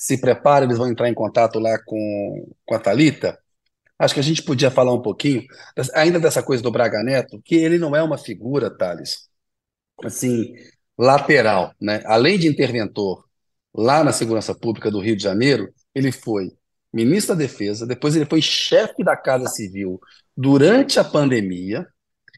[0.00, 3.38] se prepara, eles vão entrar em contato lá com, com a Talita.
[3.98, 5.42] Acho que a gente podia falar um pouquinho,
[5.94, 9.28] ainda dessa coisa do Braga Neto, que ele não é uma figura, Thales,
[10.02, 10.54] assim,
[10.96, 12.02] lateral, né?
[12.06, 13.26] Além de interventor
[13.74, 16.50] lá na Segurança Pública do Rio de Janeiro, ele foi
[16.90, 20.00] ministro da Defesa, depois ele foi chefe da Casa Civil
[20.34, 21.86] durante a pandemia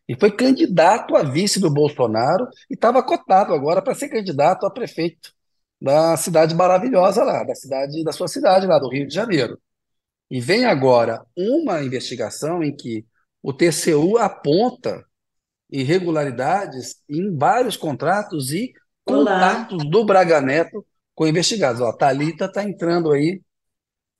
[0.09, 4.70] e foi candidato a vice do Bolsonaro e estava cotado agora para ser candidato a
[4.70, 5.33] prefeito
[5.82, 9.58] da cidade maravilhosa lá, da cidade, da sua cidade lá, do Rio de Janeiro.
[10.30, 13.04] E vem agora uma investigação em que
[13.42, 15.04] o TCU aponta
[15.68, 18.72] irregularidades em vários contratos e
[19.04, 21.80] contatos do Braga Neto com investigados.
[21.80, 23.42] Ó, a Thalita está entrando aí,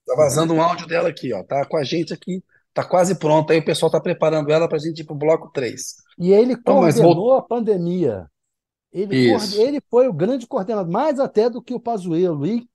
[0.01, 3.53] está vazando um áudio dela aqui, ó, tá com a gente aqui, está quase pronta,
[3.53, 5.95] aí o pessoal está preparando ela para a gente ir para o bloco 3.
[6.19, 7.35] E ele então, coordenou vou...
[7.35, 8.27] a pandemia.
[8.93, 12.47] Ele, ele foi o grande coordenador, mais até do que o Pazuello.
[12.47, 12.69] E,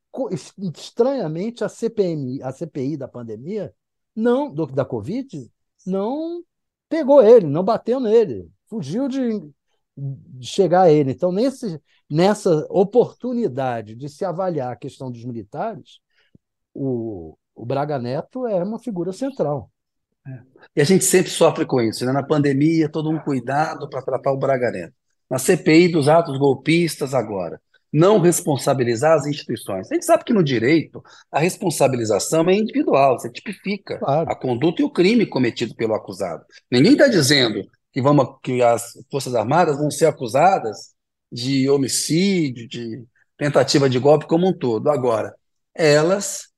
[0.75, 3.71] estranhamente, a CPMI, a CPI da pandemia,
[4.15, 5.49] não, do, da Covid,
[5.85, 6.43] não
[6.89, 9.39] pegou ele, não bateu nele, fugiu de,
[9.95, 11.11] de chegar a ele.
[11.11, 15.99] Então, nesse, nessa oportunidade de se avaliar a questão dos militares,
[16.73, 19.69] o, o Braga Neto é uma figura central.
[20.27, 20.41] É.
[20.75, 22.11] E a gente sempre sofre com isso, né?
[22.11, 27.13] Na pandemia, todo um cuidado para tratar o Braga Neto na CPI dos atos golpistas
[27.13, 27.59] agora.
[27.91, 29.89] Não responsabilizar as instituições.
[29.89, 34.29] A gente sabe que no direito a responsabilização é individual, você tipifica claro.
[34.29, 36.43] a conduta e o crime cometido pelo acusado.
[36.69, 40.95] Ninguém está dizendo que, vamos, que as Forças Armadas vão ser acusadas
[41.31, 43.05] de homicídio, de
[43.37, 44.89] tentativa de golpe como um todo.
[44.89, 45.33] Agora,
[45.73, 46.49] elas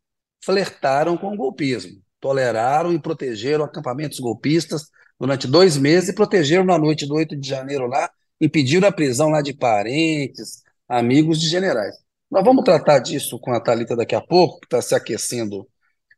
[0.43, 6.77] flertaram com o golpismo, toleraram e protegeram acampamentos golpistas durante dois meses e protegeram na
[6.77, 11.95] noite do 8 de janeiro lá impediram a prisão lá de parentes, amigos de generais.
[12.29, 15.67] Nós vamos tratar disso com a Thalita daqui a pouco, que está se aquecendo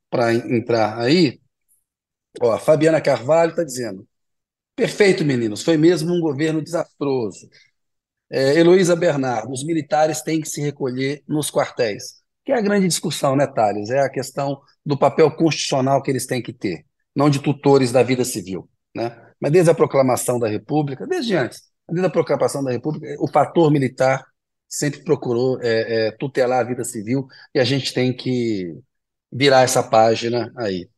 [0.09, 1.39] para entrar aí.
[2.41, 4.07] Ó, a Fabiana Carvalho está dizendo:
[4.75, 7.49] perfeito, meninos, foi mesmo um governo desastroso.
[8.29, 12.21] É, Heloísa Bernardo, os militares têm que se recolher nos quartéis.
[12.45, 13.89] Que é a grande discussão, né, Thales?
[13.89, 18.03] É a questão do papel constitucional que eles têm que ter, não de tutores da
[18.03, 18.69] vida civil.
[18.95, 19.31] Né?
[19.41, 23.69] mas desde a proclamação da República, desde antes, desde a proclamação da República, o fator
[23.69, 24.25] militar
[24.67, 28.73] sempre procurou é, é, tutelar a vida civil e a gente tem que
[29.31, 30.89] virar essa página aí.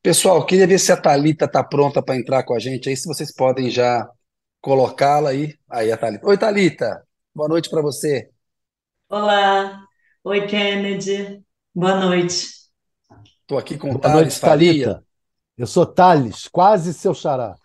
[0.00, 3.08] Pessoal, queria ver se a Thalita está pronta para entrar com a gente aí, se
[3.08, 4.08] vocês podem já
[4.60, 5.54] colocá-la aí.
[5.68, 6.26] Aí a Thalita.
[6.26, 7.02] Oi, Thalita.
[7.34, 8.30] Boa noite para você.
[9.08, 9.80] Olá.
[10.22, 11.42] Oi, Kennedy.
[11.74, 12.46] Boa noite.
[13.40, 14.84] Estou aqui com Boa Thales noite, Faria.
[14.84, 15.04] Thalita.
[15.56, 17.56] Eu sou Thales, quase seu xará.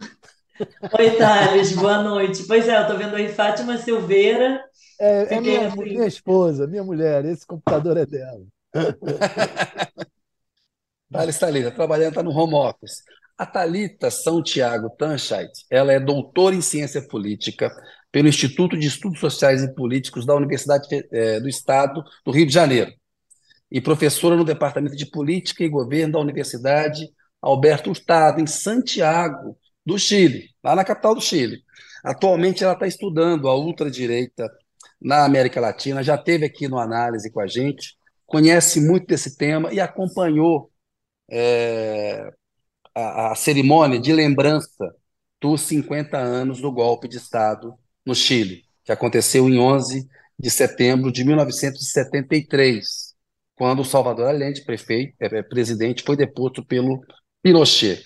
[1.00, 1.74] Oi, Thales.
[1.74, 2.44] Boa noite.
[2.46, 4.63] Pois é, eu estou vendo aí Fátima Silveira.
[5.00, 5.84] É, é minha, assim.
[5.84, 7.26] minha esposa, minha mulher.
[7.26, 8.46] Esse computador é dela.
[11.12, 13.04] Thales Thalita, trabalhando, está no home office.
[13.38, 17.72] A Thalita São Tiago Tanchait, ela é doutora em ciência política
[18.12, 22.54] pelo Instituto de Estudos Sociais e Políticos da Universidade eh, do Estado do Rio de
[22.54, 22.92] Janeiro
[23.72, 27.10] e professora no Departamento de Política e Governo da Universidade
[27.42, 31.63] Alberto Hurtado, em Santiago, do Chile, lá na capital do Chile.
[32.04, 34.50] Atualmente ela está estudando a ultradireita
[35.02, 39.74] na América Latina, já esteve aqui no Análise com a gente, conhece muito desse tema
[39.74, 40.72] e acompanhou
[41.30, 42.32] é,
[42.96, 44.96] a, a cerimônia de lembrança
[45.41, 47.74] dos 50 anos do golpe de Estado
[48.06, 50.08] no Chile, que aconteceu em 11
[50.39, 53.13] de setembro de 1973,
[53.56, 57.02] quando o Salvador Allende, prefeito, é, presidente, foi deposto pelo
[57.41, 58.06] Pinochet.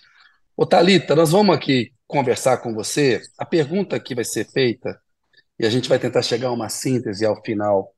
[0.59, 3.21] Ô, Thalita, nós vamos aqui conversar com você.
[3.37, 4.99] A pergunta que vai ser feita,
[5.59, 7.93] e a gente vai tentar chegar a uma síntese ao final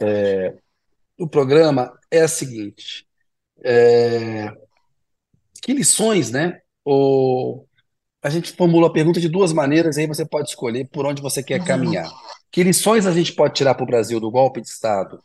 [0.00, 0.54] é,
[1.18, 3.06] do programa, é a seguinte:
[3.62, 4.50] é,
[5.62, 6.62] que lições, né?
[6.82, 7.68] Ou
[8.22, 11.42] a gente formula a pergunta de duas maneiras, aí você pode escolher por onde você
[11.42, 12.10] quer caminhar.
[12.50, 15.22] Que lições a gente pode tirar para o Brasil do golpe de Estado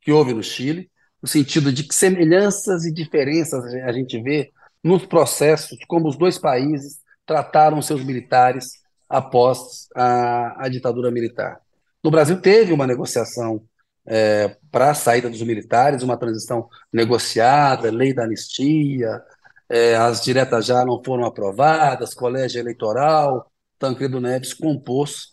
[0.00, 0.90] que houve no Chile,
[1.22, 4.50] no sentido de que semelhanças e diferenças a gente vê
[4.82, 8.72] nos processos, como os dois países trataram seus militares
[9.08, 11.60] após a, a ditadura militar.
[12.02, 13.62] No Brasil teve uma negociação
[14.06, 19.22] é, para a saída dos militares, uma transição negociada, lei da anistia,
[19.68, 25.28] é, as diretas já não foram aprovadas, colégio eleitoral, Tancredo Neves compôs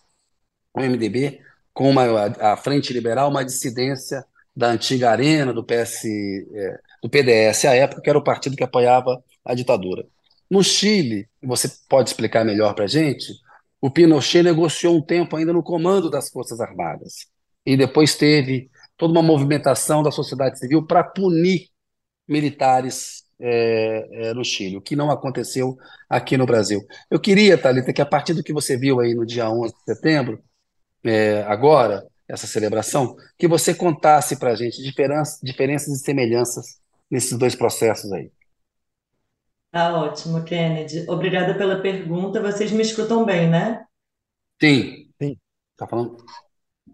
[0.73, 1.39] o MDB
[1.73, 4.23] com uma, a, a Frente Liberal, uma dissidência
[4.55, 8.63] da antiga Arena, do PS, é, do PDS à época, que era o partido que
[8.63, 10.05] apoiava a ditadura.
[10.49, 13.33] No Chile, você pode explicar melhor para a gente,
[13.81, 17.27] o Pinochet negociou um tempo ainda no comando das Forças Armadas.
[17.65, 21.69] E depois teve toda uma movimentação da sociedade civil para punir
[22.27, 25.77] militares é, é, no Chile, o que não aconteceu
[26.09, 26.81] aqui no Brasil.
[27.09, 29.83] Eu queria, Thalita, que a partir do que você viu aí no dia 11 de
[29.83, 30.41] setembro,
[31.03, 36.79] é, agora, essa celebração, que você contasse para a gente diferenças, diferenças e semelhanças
[37.09, 38.31] nesses dois processos aí.
[39.77, 41.05] Tá ótimo, Kennedy.
[41.07, 42.41] Obrigada pela pergunta.
[42.41, 43.85] Vocês me escutam bem, né?
[44.59, 45.05] Sim.
[45.21, 45.37] Sim.
[45.77, 46.17] Tá falando?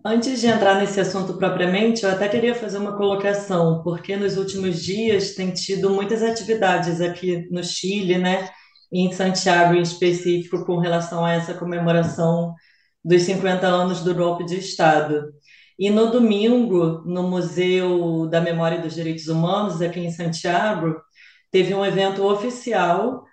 [0.03, 4.83] Antes de entrar nesse assunto propriamente, eu até queria fazer uma colocação, porque nos últimos
[4.83, 8.49] dias tem tido muitas atividades aqui no Chile, né?
[8.91, 12.53] E em Santiago em específico, com relação a essa comemoração
[13.01, 15.31] dos 50 anos do golpe de Estado.
[15.79, 21.01] E no domingo, no Museu da Memória e dos Direitos Humanos, aqui em Santiago,
[21.53, 23.23] teve um evento oficial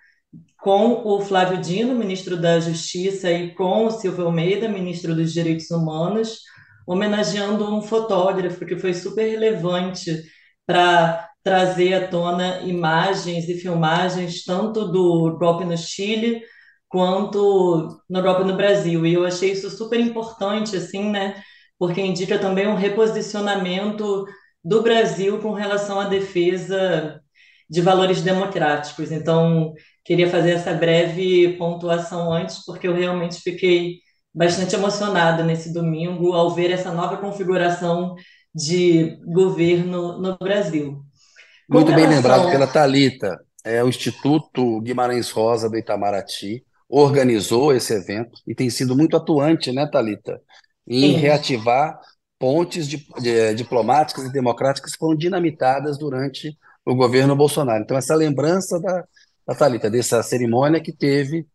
[0.59, 5.71] com o Flávio Dino, ministro da Justiça, e com o Silvio Almeida, ministro dos Direitos
[5.71, 6.37] Humanos,
[6.87, 10.21] homenageando um fotógrafo que foi super relevante
[10.67, 16.43] para trazer à tona imagens e filmagens tanto do golpe no Chile
[16.87, 19.03] quanto no golpe no Brasil.
[19.03, 21.41] E eu achei isso super importante, assim, né?
[21.79, 24.25] Porque indica também um reposicionamento
[24.63, 27.19] do Brasil com relação à defesa
[27.71, 29.11] de valores democráticos.
[29.13, 33.99] Então, queria fazer essa breve pontuação antes, porque eu realmente fiquei
[34.35, 38.15] bastante emocionada nesse domingo ao ver essa nova configuração
[38.53, 41.01] de governo no Brasil.
[41.69, 43.39] Com Muito bem lembrado relação pela Thalita.
[43.63, 49.71] É, o Instituto Guimarães Rosa do Itamaraty organizou esse evento e tem sido muito atuante,
[49.71, 50.41] né, Thalita,
[50.87, 51.17] em Sim.
[51.17, 51.99] reativar
[52.39, 56.57] pontes di- de- diplomáticas e democráticas que foram dinamitadas durante
[56.91, 57.83] o governo Bolsonaro.
[57.83, 59.03] Então, essa lembrança da,
[59.47, 61.45] da Thalita, dessa cerimônia que teve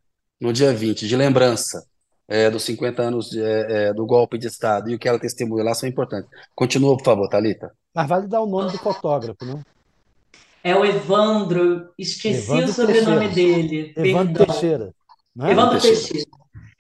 [0.41, 1.85] no dia 20, de lembrança
[2.29, 5.19] é, dos 50 anos de- é, é, do golpe de Estado e o que ela
[5.19, 6.29] testemunhou lá são importantes.
[6.55, 7.71] Continua, por favor, Thalita.
[7.95, 9.63] Mas vale dar o nome do fotógrafo, não?
[10.63, 13.63] É o Evandro, esqueci Evandro o sobrenome Teixeira.
[13.69, 14.47] dele, Evandro perdão.
[14.47, 14.95] Teixeira.
[15.35, 15.53] Não é?
[15.53, 16.01] Evandro Teixeira.
[16.09, 16.31] Teixeira.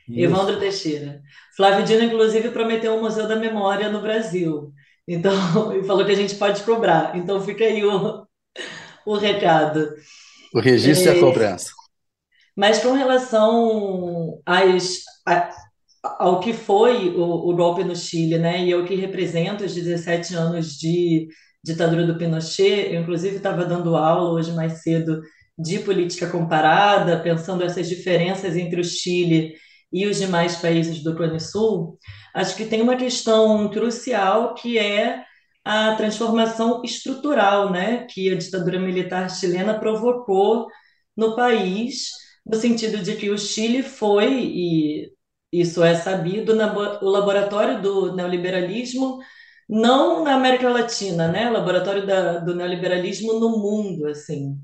[0.08, 0.20] Isso.
[0.24, 1.22] Evandro Teixeira.
[1.56, 4.72] Flávio Dino, inclusive, prometeu um Museu da Memória no Brasil.
[5.06, 7.16] Então, ele falou que a gente pode cobrar.
[7.16, 8.25] Então, fica aí o,
[9.04, 9.94] o recado.
[10.54, 11.70] O registro e a É, cobrança.
[12.56, 15.50] Mas com relação às, a,
[16.18, 20.34] ao que foi o, o, golpe no Chile, né, e ao que representa os 17
[20.34, 21.28] anos de
[21.62, 25.20] ditadura do Pinochet, eu inclusive estava dando aula hoje mais cedo
[25.58, 29.54] de política comparada, pensando essas diferenças entre o Chile
[29.92, 31.98] e os demais países do Cone Sul,
[32.34, 35.22] acho que tem uma questão crucial que é
[35.66, 40.68] a transformação estrutural, né, que a ditadura militar chilena provocou
[41.16, 42.10] no país,
[42.46, 45.12] no sentido de que o Chile foi, e
[45.52, 49.18] isso é sabido, o laboratório do neoliberalismo,
[49.68, 54.56] não na América Latina, né, laboratório da, do neoliberalismo no mundo, assim.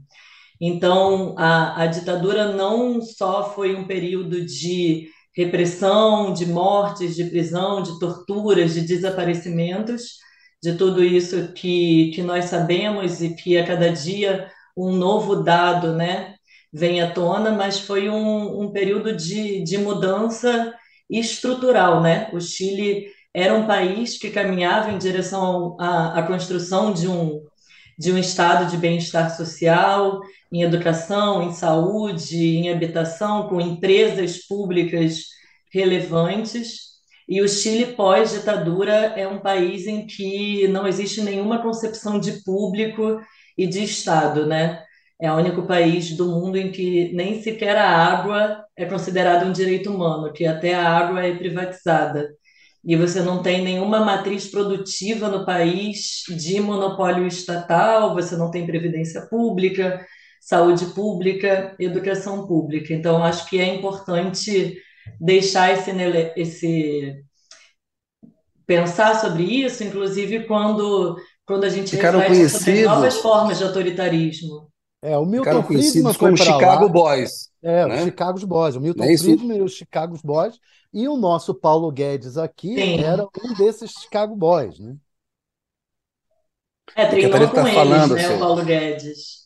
[0.61, 7.83] Então, a, a ditadura não só foi um período de repressão, de mortes, de prisão,
[7.83, 10.23] de torturas, de desaparecimentos,
[10.62, 15.92] de tudo isso que, que nós sabemos e que a cada dia um novo dado
[15.92, 16.37] né,
[16.72, 20.72] vem à tona, mas foi um, um período de, de mudança
[21.11, 22.01] estrutural.
[22.01, 22.31] Né?
[22.33, 27.42] O Chile era um país que caminhava em direção à, à construção de um,
[27.98, 30.20] de um estado de bem-estar social,
[30.51, 35.25] em educação, em saúde, em habitação, com empresas públicas
[35.72, 36.91] relevantes.
[37.33, 43.18] E o Chile pós-ditadura é um país em que não existe nenhuma concepção de público
[43.57, 44.83] e de Estado, né?
[45.18, 49.53] É o único país do mundo em que nem sequer a água é considerada um
[49.53, 52.29] direito humano, que até a água é privatizada.
[52.85, 58.66] E você não tem nenhuma matriz produtiva no país de monopólio estatal, você não tem
[58.66, 60.05] previdência pública,
[60.38, 62.92] saúde pública, educação pública.
[62.92, 64.77] Então, acho que é importante
[65.21, 65.91] deixar esse,
[66.37, 67.25] esse
[68.67, 74.71] pensar sobre isso, inclusive quando, quando a gente Ficaram reflete sobre novas formas de autoritarismo.
[75.03, 76.93] É, o Milton Ficaram Friedman como Chicago lá.
[76.93, 77.51] Boys.
[77.62, 77.97] É, né?
[77.97, 78.77] os Chicago Boys.
[78.77, 80.59] O Milton é Friedman e os Chicago Boys.
[80.93, 83.03] E o nosso Paulo Guedes aqui Sim.
[83.03, 84.97] era um desses Chicago Boys, né?
[86.95, 89.41] É, treinou com tá eles, falando, né, o Paulo Guedes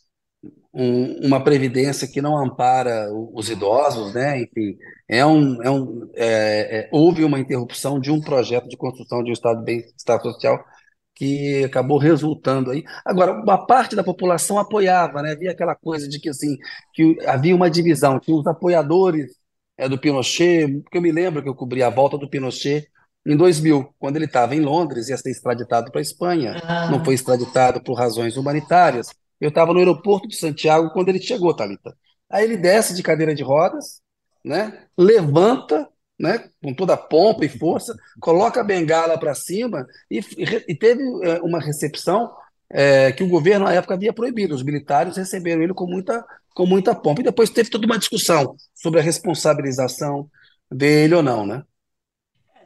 [0.76, 4.42] um, uma previdência que não ampara os idosos, né?
[4.42, 4.76] Enfim,
[5.08, 9.30] é um, é um, é, é, houve uma interrupção de um projeto de construção de
[9.30, 10.62] um estado de bem-estar social
[11.14, 12.84] que acabou resultando aí.
[13.06, 15.32] Agora, uma parte da população apoiava, né?
[15.32, 16.58] Havia aquela coisa de que assim,
[16.92, 19.32] que havia uma divisão, tinha os apoiadores
[19.78, 22.86] é, do Pinochet, porque eu me lembro que eu cobri a volta do Pinochet
[23.26, 26.90] em 2000, quando ele estava em Londres, ia ser extraditado para a Espanha, ah.
[26.90, 29.08] não foi extraditado por razões humanitárias.
[29.40, 31.96] Eu estava no aeroporto de Santiago quando ele chegou, Talita.
[32.30, 34.00] Aí ele desce de cadeira de rodas,
[34.44, 34.86] né?
[34.96, 36.48] Levanta, né?
[36.62, 40.20] Com toda a pompa e força, coloca a bengala para cima e,
[40.68, 42.32] e, teve é, uma recepção
[42.70, 44.54] é, que o governo na época havia proibido.
[44.54, 47.20] Os militares receberam ele com muita, com muita pompa.
[47.20, 50.28] E depois teve toda uma discussão sobre a responsabilização
[50.70, 51.62] dele ou não, né?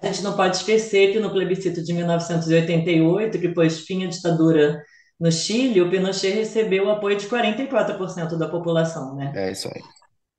[0.03, 4.83] A gente não pode esquecer que no plebiscito de 1988, que pôs fim à ditadura
[5.21, 9.33] no Chile, o Pinochet recebeu o apoio de 44% da população, né?
[9.37, 9.83] É isso aí.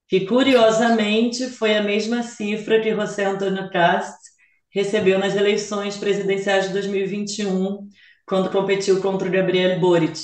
[0.08, 4.18] Que curiosamente foi a mesma cifra que José Antônio Cast
[4.74, 7.88] recebeu nas eleições presidenciais de 2021,
[8.26, 10.20] quando competiu contra o Gabriel Boric.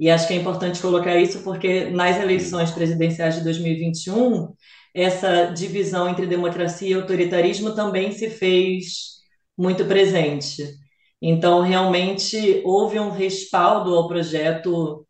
[0.00, 4.52] E acho que é importante colocar isso porque nas eleições presidenciais de 2021,
[4.92, 9.20] essa divisão entre democracia e autoritarismo também se fez
[9.56, 10.81] muito presente.
[11.24, 15.06] Então, realmente, houve um respaldo ao projeto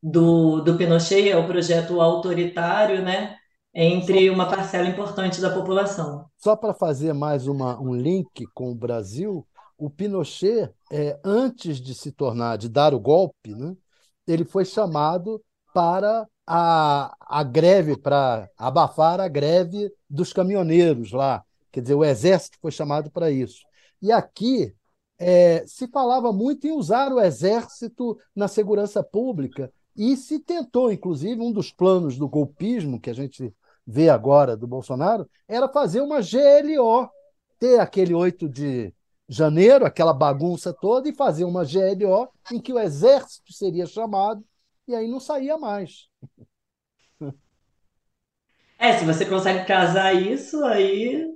[0.00, 3.36] do, do Pinochet, ao projeto autoritário, né,
[3.74, 6.26] entre uma parcela importante da população.
[6.38, 9.44] Só para fazer mais uma, um link com o Brasil,
[9.76, 13.74] o Pinochet, é, antes de se tornar, de dar o golpe, né,
[14.24, 15.42] ele foi chamado
[15.74, 21.42] para a, a greve, para abafar a greve dos caminhoneiros lá.
[21.72, 23.62] Quer dizer, o exército foi chamado para isso.
[24.00, 24.72] E aqui
[25.18, 31.40] é, se falava muito em usar o exército na segurança pública e se tentou, inclusive,
[31.40, 33.52] um dos planos do golpismo que a gente
[33.86, 37.08] vê agora do Bolsonaro era fazer uma GLO,
[37.58, 38.92] ter aquele 8 de
[39.28, 44.44] janeiro, aquela bagunça toda, e fazer uma GLO em que o exército seria chamado
[44.86, 46.08] e aí não saía mais.
[48.78, 51.34] É, se você consegue casar isso, aí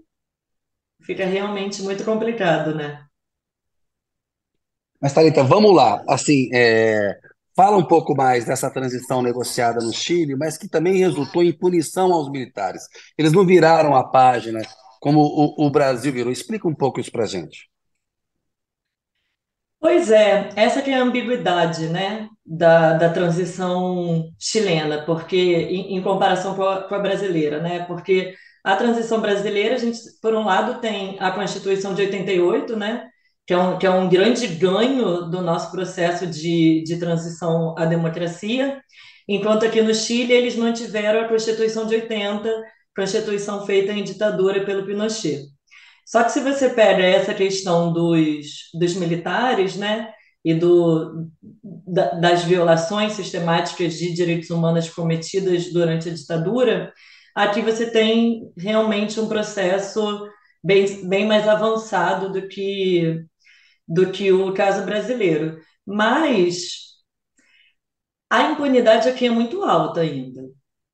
[1.00, 3.09] fica realmente muito complicado, né?
[5.00, 6.02] Mas, Thalita, vamos lá.
[6.08, 7.18] Assim, é,
[7.56, 12.12] fala um pouco mais dessa transição negociada no Chile, mas que também resultou em punição
[12.12, 12.82] aos militares.
[13.16, 14.60] Eles não viraram a página
[15.00, 16.32] como o, o Brasil virou.
[16.32, 17.70] Explica um pouco isso para gente.
[19.80, 26.02] Pois é, essa que é a ambiguidade, né, da, da transição chilena, porque em, em
[26.02, 30.44] comparação com a, com a brasileira, né, porque a transição brasileira, a gente, por um
[30.44, 33.08] lado, tem a Constituição de 88, né,
[33.50, 37.84] que é um, que é um grande ganho do nosso processo de, de transição à
[37.84, 38.80] democracia,
[39.26, 42.48] enquanto aqui no Chile eles mantiveram a Constituição de 80,
[42.94, 45.46] Constituição feita em ditadura pelo Pinochet.
[46.06, 50.12] Só que se você pega essa questão dos, dos militares, né,
[50.44, 51.28] e do,
[51.88, 56.92] da, das violações sistemáticas de direitos humanos cometidas durante a ditadura,
[57.34, 60.24] aqui você tem realmente um processo
[60.62, 63.24] bem, bem mais avançado do que,
[63.90, 65.60] do que o caso brasileiro.
[65.84, 66.90] Mas
[68.30, 70.42] a impunidade aqui é muito alta ainda.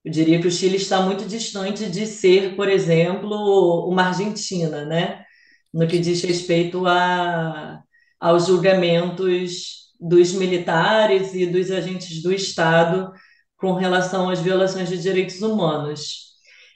[0.04, 5.24] Eu diria que o Chile está muito distante de ser, por exemplo, uma Argentina, né?
[5.72, 7.82] No que diz respeito a,
[8.20, 13.12] aos julgamentos dos militares e dos agentes do Estado
[13.56, 16.26] com relação às violações de direitos humanos.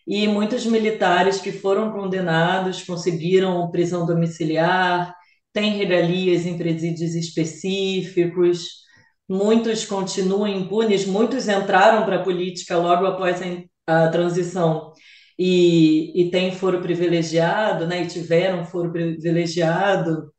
[0.07, 5.15] E muitos militares que foram condenados conseguiram prisão domiciliar,
[5.53, 8.81] têm regalias em presídios específicos,
[9.29, 13.41] muitos continuam impunes, muitos entraram para a política logo após
[13.87, 14.93] a, a transição
[15.39, 20.33] e, e têm foro privilegiado, né, e tiveram foro privilegiado.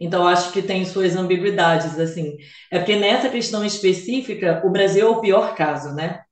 [0.00, 2.36] Então, acho que tem suas ambiguidades, assim.
[2.70, 6.22] É porque nessa questão específica, o Brasil é o pior caso, né?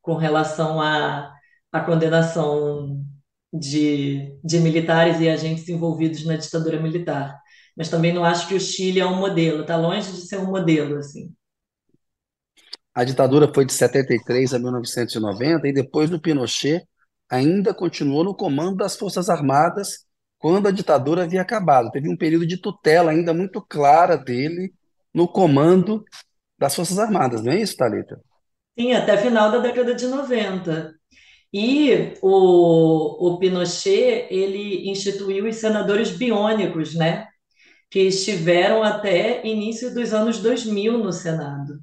[0.00, 1.32] Com relação à,
[1.70, 3.04] à condenação
[3.52, 7.42] de, de militares e agentes envolvidos na ditadura militar
[7.76, 10.46] mas também não acho que o Chile é um modelo, está longe de ser um
[10.46, 11.32] modelo, assim.
[12.94, 16.86] A ditadura foi de 73 a 1990 e depois do Pinochet
[17.28, 20.04] ainda continuou no comando das Forças Armadas
[20.38, 21.90] quando a ditadura havia acabado.
[21.90, 24.74] Teve um período de tutela ainda muito clara dele
[25.14, 26.04] no comando
[26.58, 28.20] das Forças Armadas, não é isso, Thalita?
[28.78, 30.94] Sim, até final da década de 90.
[31.52, 37.28] E o, o Pinochet, ele instituiu os senadores biônicos, né?
[37.92, 41.78] que estiveram até início dos anos 2000 no Senado.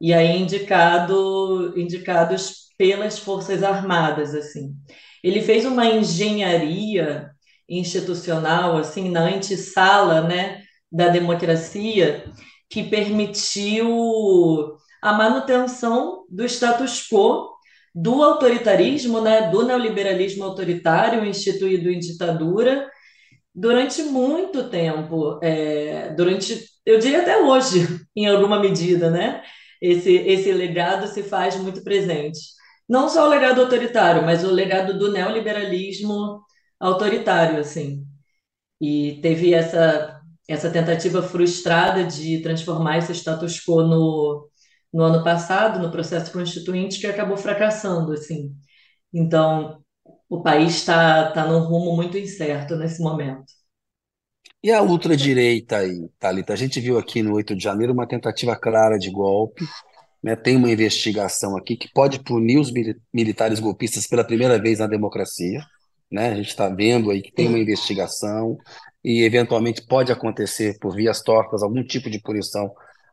[0.00, 4.74] E aí indicado, indicados pelas Forças Armadas, assim.
[5.22, 7.30] Ele fez uma engenharia
[7.68, 12.24] institucional, assim, na antessala, né, da democracia,
[12.68, 17.57] que permitiu a manutenção do status quo
[17.94, 22.88] do autoritarismo, né, do neoliberalismo autoritário instituído em ditadura
[23.58, 29.42] durante muito tempo, é, durante, eu diria até hoje, em alguma medida, né?
[29.80, 32.38] Esse, esse legado se faz muito presente.
[32.88, 36.40] Não só o legado autoritário, mas o legado do neoliberalismo
[36.80, 38.04] autoritário, assim.
[38.80, 44.48] E teve essa, essa tentativa frustrada de transformar esse status quo no,
[44.92, 48.54] no ano passado, no processo constituinte, que acabou fracassando, assim.
[49.12, 49.82] Então,
[50.28, 53.44] o país está tá num rumo muito incerto nesse momento.
[54.62, 56.52] E a ultradireita aí, Thalita?
[56.52, 59.64] A gente viu aqui no 8 de janeiro uma tentativa clara de golpe,
[60.22, 60.34] né?
[60.34, 62.72] Tem uma investigação aqui que pode punir os
[63.12, 65.62] militares golpistas pela primeira vez na democracia,
[66.10, 66.30] né?
[66.30, 68.56] A gente está vendo aí que tem uma investigação
[69.04, 72.68] e eventualmente pode acontecer por vias tortas algum tipo de punição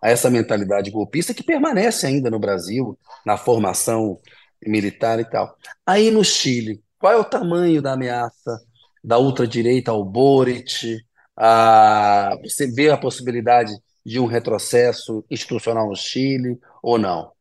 [0.06, 2.95] a essa mentalidade golpista que permanece ainda no Brasil,
[3.26, 4.20] na formação
[4.64, 5.58] militar e tal.
[5.84, 8.60] Aí no Chile, qual é o tamanho da ameaça
[9.03, 10.99] da ultradireita ao Boric?
[11.36, 13.74] Ah, você vê a possibilidade
[14.06, 17.32] de um retrocesso institucional no Chile ou não?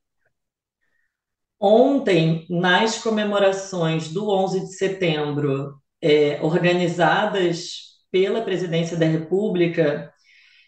[1.61, 10.14] Ontem, nas comemorações do 11 de setembro, é, organizadas pela Presidência da República,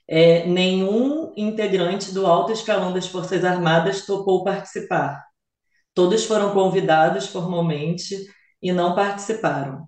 [0.09, 5.25] é, nenhum integrante do alto escalão das Forças Armadas topou participar.
[5.95, 8.17] Todos foram convidados formalmente
[8.63, 9.87] e não participaram.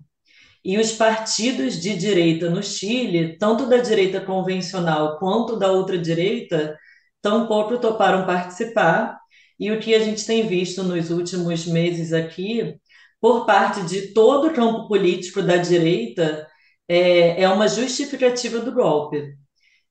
[0.63, 6.77] E os partidos de direita no Chile, tanto da direita convencional quanto da ultradireita,
[7.21, 9.17] tampouco toparam participar.
[9.59, 12.75] E o que a gente tem visto nos últimos meses aqui,
[13.21, 16.47] por parte de todo o campo político da direita,
[16.87, 19.37] é, é uma justificativa do golpe,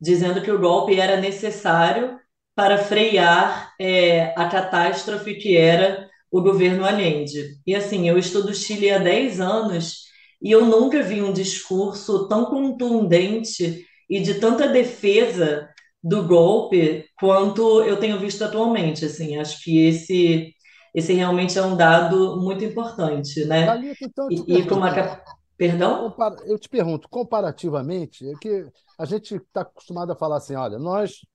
[0.01, 2.19] dizendo que o golpe era necessário
[2.55, 7.57] para frear é, a catástrofe que era o governo Allende.
[7.67, 10.05] E assim, eu estudo Chile há 10 anos
[10.43, 15.69] e eu nunca vi um discurso tão contundente e de tanta defesa
[16.03, 19.05] do golpe quanto eu tenho visto atualmente.
[19.05, 20.55] Assim, acho que esse
[20.95, 23.67] esse realmente é um dado muito importante, né?
[23.67, 25.23] Thalita, então, e, e como a...
[25.59, 26.15] Perdão?
[26.47, 28.65] Eu te pergunto, comparativamente, é que
[28.97, 31.27] a gente está acostumado a falar assim: olha, nós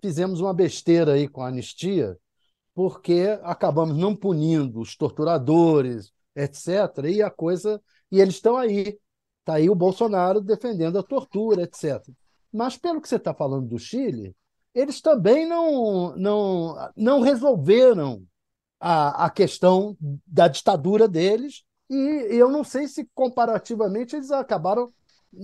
[0.00, 2.16] fizemos uma besteira aí com a anistia,
[2.72, 7.06] porque acabamos não punindo os torturadores, etc.
[7.08, 7.82] E a coisa.
[8.10, 8.98] E eles estão aí.
[9.40, 12.00] Está aí o Bolsonaro defendendo a tortura, etc.
[12.52, 14.36] Mas, pelo que você está falando do Chile,
[14.72, 18.24] eles também não, não, não resolveram
[18.78, 21.64] a, a questão da ditadura deles,
[21.94, 24.92] e eu não sei se comparativamente eles acabaram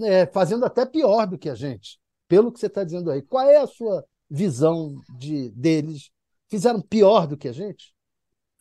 [0.04, 3.22] é, fazendo até pior do que a gente, pelo que você está dizendo aí.
[3.22, 6.10] Qual é a sua visão de deles?
[6.48, 7.94] Fizeram pior do que a gente?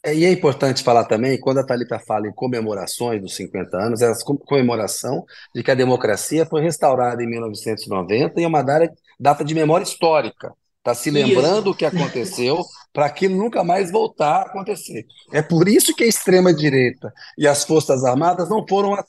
[0.03, 4.01] É, e é importante falar também, quando a Thalita fala em comemorações dos 50 anos,
[4.01, 4.13] é a
[4.45, 8.63] comemoração de que a democracia foi restaurada em 1990 e é uma
[9.19, 10.53] data de memória histórica.
[10.87, 12.63] Está se lembrando o que aconteceu
[12.93, 15.05] para aquilo nunca mais voltar a acontecer.
[15.33, 19.05] É por isso que a extrema-direita e as Forças Armadas não foram as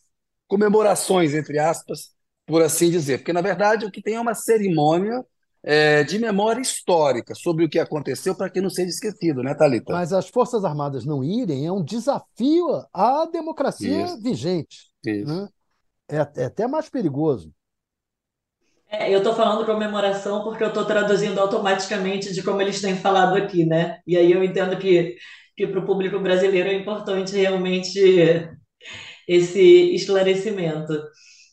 [0.49, 2.11] comemorações, entre aspas,
[2.45, 3.18] por assim dizer.
[3.18, 5.24] Porque, na verdade, o que tem é uma cerimônia
[5.62, 9.93] é, de memória histórica sobre o que aconteceu para que não seja esquecido, né, Thalita?
[9.93, 14.20] Mas as Forças Armadas não irem é um desafio à democracia Isso.
[14.20, 14.91] vigente.
[15.07, 15.33] Isso.
[15.33, 15.49] Né?
[16.09, 17.53] É, é até mais perigoso.
[18.91, 23.36] É, eu estou falando comemoração porque eu estou traduzindo automaticamente de como eles têm falado
[23.36, 24.01] aqui, né?
[24.07, 25.16] E aí eu entendo que,
[25.57, 27.99] que para o público brasileiro é importante realmente
[29.26, 30.93] esse esclarecimento.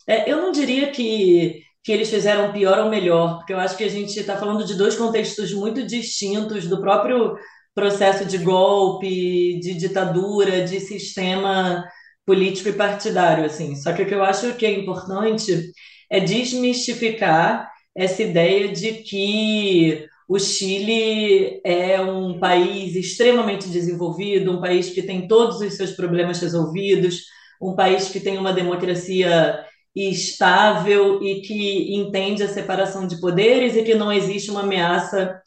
[0.07, 3.83] É, eu não diria que que eles fizeram pior ou melhor, porque eu acho que
[3.83, 7.37] a gente está falando de dois contextos muito distintos do próprio
[7.75, 11.85] processo de golpe, de ditadura, de sistema
[12.25, 13.75] político e partidário, assim.
[13.75, 15.71] Só que o que eu acho que é importante
[16.09, 24.89] é desmistificar essa ideia de que o Chile é um país extremamente desenvolvido, um país
[24.89, 27.21] que tem todos os seus problemas resolvidos,
[27.61, 29.63] um país que tem uma democracia
[29.95, 35.39] estável e que entende a separação de poderes e que não existe uma ameaça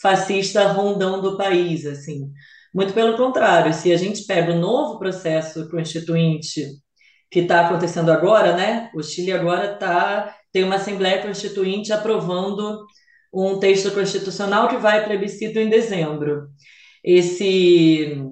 [0.00, 2.30] fascista rondando o país, assim.
[2.72, 6.62] Muito pelo contrário, se a gente pega o novo processo constituinte
[7.30, 8.90] que está acontecendo agora, né?
[8.94, 12.84] O Chile agora tá, tem uma Assembleia Constituinte aprovando
[13.32, 16.48] um texto constitucional que vai plebiscito em dezembro.
[17.04, 18.22] Esse,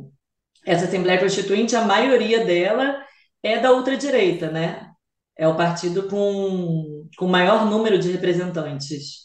[0.66, 3.04] essa Assembleia Constituinte, a maioria dela
[3.42, 4.94] é da ultradireita, né?
[5.36, 9.24] é o partido com, com maior número de representantes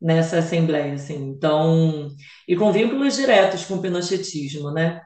[0.00, 1.30] nessa Assembleia, assim.
[1.30, 2.08] Então,
[2.46, 5.00] e com vínculos diretos com o pinochetismo, né?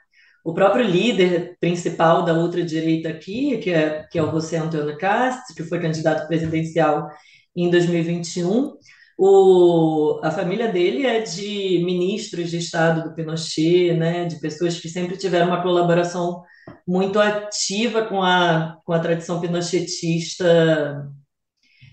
[0.45, 5.55] O próprio líder principal da ultradireita aqui, que é, que é o José Antônio Castro,
[5.55, 7.09] que foi candidato presidencial
[7.55, 8.75] em 2021,
[9.19, 14.89] o, a família dele é de ministros de Estado do Pinochet, né, de pessoas que
[14.89, 16.43] sempre tiveram uma colaboração
[16.87, 21.07] muito ativa com a, com a tradição pinochetista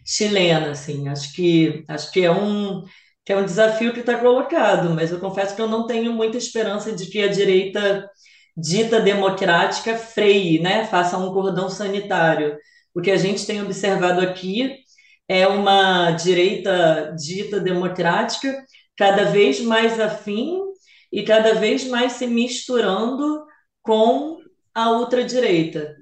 [0.06, 1.10] chilena, assim.
[1.10, 2.84] Acho que, acho que é um,
[3.26, 6.38] que é um desafio que está colocado, mas eu confesso que eu não tenho muita
[6.38, 8.10] esperança de que a direita
[8.58, 12.58] dita democrática freie, né, faça um cordão sanitário.
[12.94, 14.78] O que a gente tem observado aqui
[15.28, 18.66] é uma direita dita democrática
[18.98, 20.60] cada vez mais afim
[21.12, 23.46] e cada vez mais se misturando
[23.84, 24.40] com
[24.74, 25.96] a ultradireita,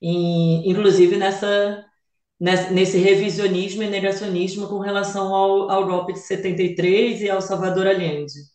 [0.00, 1.84] e, inclusive nessa,
[2.40, 8.51] nesse revisionismo e negacionismo com relação ao, ao golpe de 73 e ao Salvador Allende.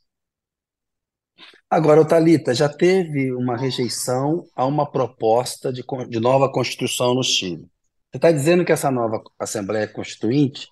[1.70, 7.68] Agora, Thalita, já teve uma rejeição a uma proposta de, de nova Constituição no Chile.
[8.10, 10.70] Você está dizendo que essa nova Assembleia Constituinte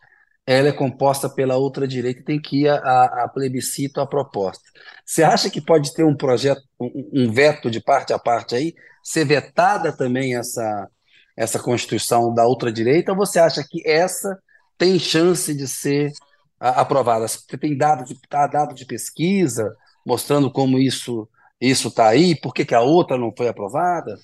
[0.47, 4.07] ela é composta pela outra direita e tem que ir a, a, a plebiscito a
[4.07, 4.63] proposta.
[5.03, 8.73] Você acha que pode ter um projeto, um, um, veto de parte a parte aí,
[9.03, 10.87] ser vetada também essa,
[11.35, 14.37] essa Constituição da outra direita, ou você acha que essa
[14.77, 16.11] tem chance de ser
[16.59, 17.27] a, aprovada?
[17.27, 19.75] Você tem dado de, tá dado de pesquisa
[20.05, 21.27] mostrando como isso
[21.59, 24.17] isso está aí, por que, que a outra não foi aprovada?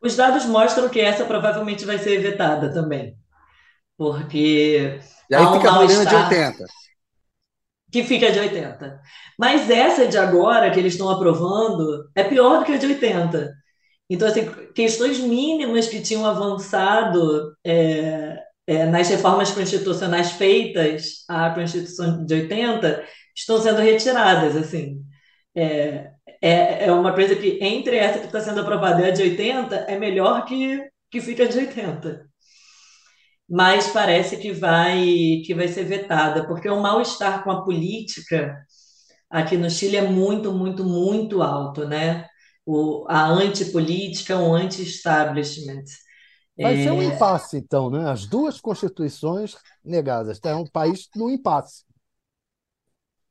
[0.00, 3.16] Os dados mostram que essa provavelmente vai ser vetada também
[4.02, 4.98] porque.
[5.30, 6.64] E aí fica a de 80.
[7.90, 9.00] Que fica de 80.
[9.38, 13.52] Mas essa de agora, que eles estão aprovando, é pior do que a de 80.
[14.10, 22.24] Então, assim, questões mínimas que tinham avançado é, é, nas reformas constitucionais feitas à Constituição
[22.24, 23.04] de 80
[23.34, 25.02] estão sendo retiradas, assim.
[25.54, 26.10] É,
[26.40, 29.76] é, é uma coisa que, entre essa que está sendo aprovada e a de 80,
[29.88, 32.32] é melhor que, que fica de 80
[33.48, 38.56] mas parece que vai que vai ser vetada, porque o mal-estar com a política
[39.28, 42.26] aqui no Chile é muito, muito, muito alto, né?
[42.64, 45.84] O, a antipolítica, o anti-establishment.
[46.58, 48.08] Vai ser um impasse, então, né?
[48.10, 49.54] As duas constituições
[49.84, 50.40] negadas.
[50.44, 51.84] É um país no impasse.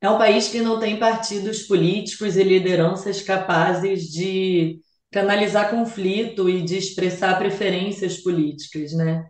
[0.01, 4.79] É um país que não tem partidos políticos e lideranças capazes de
[5.11, 9.23] canalizar conflito e de expressar preferências políticas, né?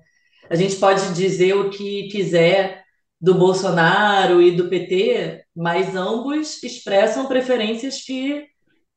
[0.49, 2.83] A gente pode dizer o que quiser
[3.19, 8.45] do Bolsonaro e do PT, mas ambos expressam preferências que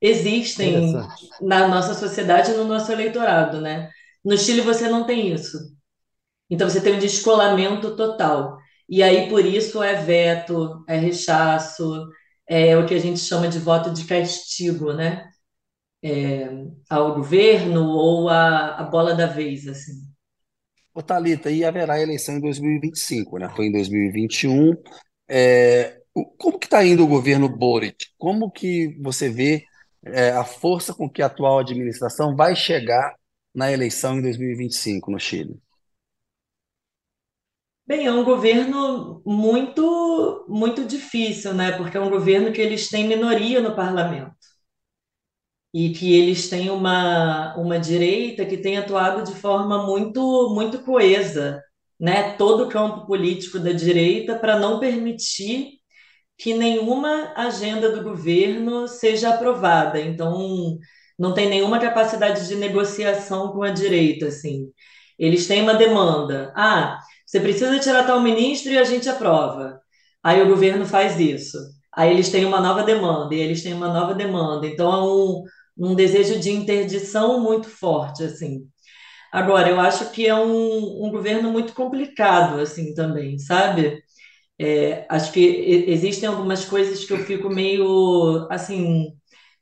[0.01, 0.95] existem
[1.41, 3.91] na nossa sociedade e no nosso eleitorado, né?
[4.25, 5.59] No Chile você não tem isso.
[6.49, 8.59] Então você tem um descolamento total.
[8.89, 12.09] E aí por isso é veto, é rechaço,
[12.49, 15.31] é o que a gente chama de voto de castigo, né?
[16.03, 16.49] É,
[16.91, 19.93] ao governo ou a, a bola da vez, assim.
[20.95, 23.51] Ô, Thalita, e haverá eleição em 2025, né?
[23.55, 24.75] Foi em 2021.
[25.29, 26.01] É,
[26.39, 28.07] como que está indo o governo Boric?
[28.17, 29.65] Como que você vê
[30.05, 33.17] é, a força com que a atual administração vai chegar
[33.55, 35.61] na eleição em 2025 no Chile?
[37.87, 41.73] Bem, é um governo muito muito difícil, né?
[41.73, 44.35] Porque é um governo que eles têm minoria no parlamento
[45.73, 51.61] e que eles têm uma, uma direita que tem atuado de forma muito muito coesa,
[51.99, 52.33] né?
[52.37, 55.79] Todo o campo político da direita para não permitir
[56.39, 60.01] que nenhuma agenda do governo seja aprovada.
[60.01, 60.79] Então,
[61.19, 64.71] não tem nenhuma capacidade de negociação com a direita, assim.
[65.19, 66.53] Eles têm uma demanda.
[66.57, 66.99] Ah,
[67.35, 69.81] você precisa tirar tal ministro e a gente aprova.
[70.23, 71.59] Aí o governo faz isso.
[71.93, 74.67] Aí eles têm uma nova demanda e eles têm uma nova demanda.
[74.69, 78.69] Então é um, um desejo de interdição muito forte, assim.
[79.33, 84.03] Agora, eu acho que é um, um governo muito complicado, assim, também, sabe?
[84.59, 85.41] É, acho que
[85.89, 89.09] existem algumas coisas que eu fico meio, assim,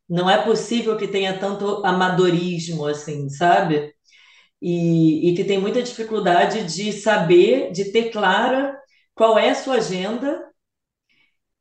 [0.08, 3.92] não é possível que tenha tanto amadorismo, assim, sabe?
[4.62, 8.78] E, e que tem muita dificuldade de saber, de ter clara
[9.14, 10.40] qual é a sua agenda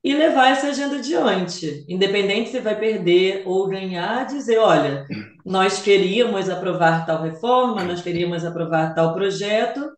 [0.04, 5.06] e levar essa agenda adiante, independente se vai perder ou ganhar, dizer, olha,
[5.46, 9.90] nós queríamos aprovar tal reforma, nós queríamos aprovar tal projeto,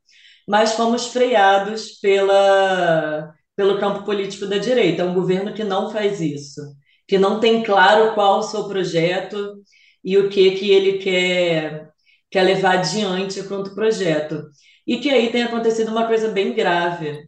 [0.47, 5.01] mas fomos freados pela, pelo campo político da direita.
[5.01, 6.61] É um governo que não faz isso
[7.07, 9.61] que não tem claro qual o seu projeto
[10.03, 11.89] e o que que ele quer,
[12.33, 14.43] quer levar adiante quanto projeto.
[14.87, 17.23] E que aí tem acontecido uma coisa bem grave,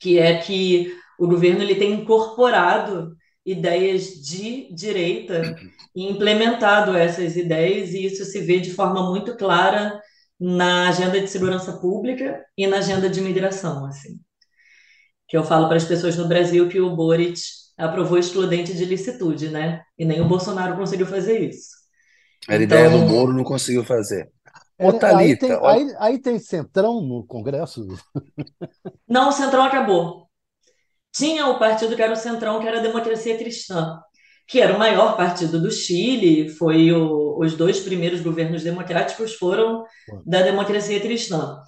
[0.00, 3.14] que é que o governo ele tem incorporado
[3.44, 5.56] ideias de direita
[5.94, 10.00] e implementado essas ideias, e isso se vê de forma muito clara
[10.40, 14.18] na agenda de segurança pública e na agenda de imigração, assim.
[15.28, 17.40] Que eu falo para as pessoas no Brasil que o Boric
[17.78, 19.82] aprovou excludente de licitude, né?
[19.96, 21.85] E nem o Bolsonaro conseguiu fazer isso.
[22.48, 22.62] A então...
[22.62, 24.30] ideia do Moro não conseguiu fazer.
[24.78, 25.66] Ô, Thalita, aí, tem, ó...
[25.66, 27.86] aí, aí tem Centrão no Congresso?
[29.08, 30.28] Não, o Centrão acabou.
[31.12, 33.98] Tinha o partido que era o Centrão, que era a Democracia Cristã,
[34.46, 39.82] que era o maior partido do Chile, foi o, os dois primeiros governos democráticos foram
[40.26, 41.58] da Democracia Cristã.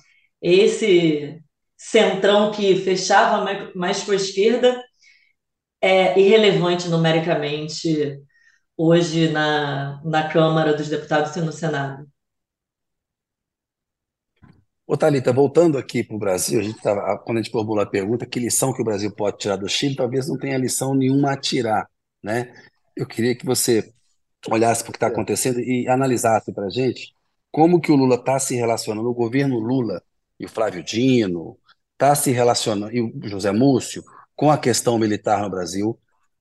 [0.40, 1.42] Esse
[1.76, 3.44] centrão que fechava
[3.74, 4.82] mais, com a esquerda
[5.80, 8.18] é irrelevante numericamente
[8.78, 12.08] hoje na, na Câmara dos Deputados e no Senado.
[14.86, 17.86] Ô, Thalita, voltando aqui para o Brasil, a gente tava, quando a gente formula a
[17.86, 21.32] pergunta, que lição que o Brasil pode tirar do Chile, talvez não tenha lição nenhuma
[21.32, 21.90] a tirar,
[22.22, 22.54] né?
[22.96, 23.92] Eu queria que você
[24.48, 25.10] olhasse para o que está é.
[25.10, 27.12] acontecendo e analisasse para a gente
[27.50, 30.02] como que o Lula está se relacionando, o governo Lula
[30.38, 31.58] e o Flávio Dino,
[31.92, 34.04] está se relacionando, e o José Múcio,
[34.36, 35.98] com a questão militar no Brasil.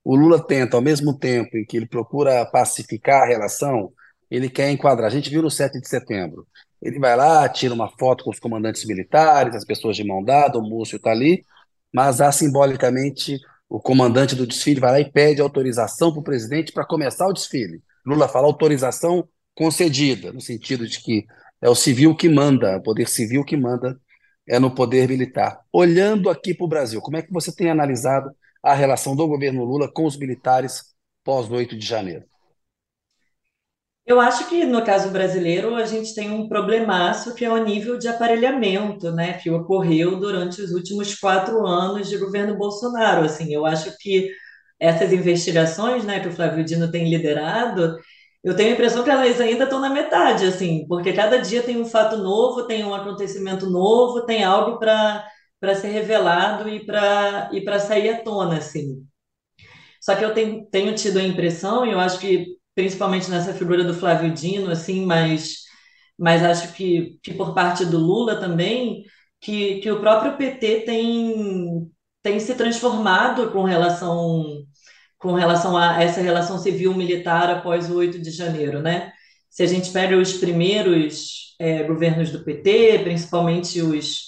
[0.10, 3.92] O Lula tenta, ao mesmo tempo em que ele procura pacificar a relação,
[4.32, 5.08] ele quer enquadrar.
[5.08, 6.48] A gente viu no 7 de setembro.
[6.82, 10.58] Ele vai lá, tira uma foto com os comandantes militares, as pessoas de mão dada,
[10.58, 11.44] o Múcio está ali,
[11.94, 13.38] mas há simbolicamente
[13.68, 17.34] o comandante do desfile vai lá e pede autorização para o presidente para começar o
[17.34, 17.84] desfile.
[18.06, 21.26] Lula fala autorização concedida, no sentido de que
[21.62, 24.00] é o civil que manda, o poder civil que manda
[24.48, 25.60] é no poder militar.
[25.70, 28.32] Olhando aqui para o Brasil, como é que você tem analisado
[28.62, 30.84] a relação do governo Lula com os militares
[31.24, 32.26] pós 8 de janeiro?
[34.06, 37.98] Eu acho que no caso brasileiro a gente tem um problemaço que é o nível
[37.98, 43.26] de aparelhamento, né, que ocorreu durante os últimos quatro anos de governo Bolsonaro.
[43.26, 44.30] Assim, eu acho que
[44.80, 47.98] essas investigações, né, que o Flávio Dino tem liderado,
[48.44, 51.78] eu tenho a impressão que elas ainda estão na metade, assim, porque cada dia tem
[51.78, 55.26] um fato novo, tem um acontecimento novo, tem algo para
[55.60, 59.06] para ser revelado e para e para sair à tona, assim.
[60.02, 63.84] Só que eu tenho, tenho tido a impressão, e eu acho que principalmente nessa figura
[63.84, 65.68] do Flávio Dino, assim, mas
[66.18, 69.04] mas acho que, que por parte do Lula também,
[69.40, 71.92] que, que o próprio PT tem,
[72.24, 74.66] tem se transformado com relação,
[75.18, 79.12] com relação a essa relação civil-militar após o 8 de janeiro, né?
[79.50, 84.27] Se a gente pega os primeiros é, governos do PT, principalmente os,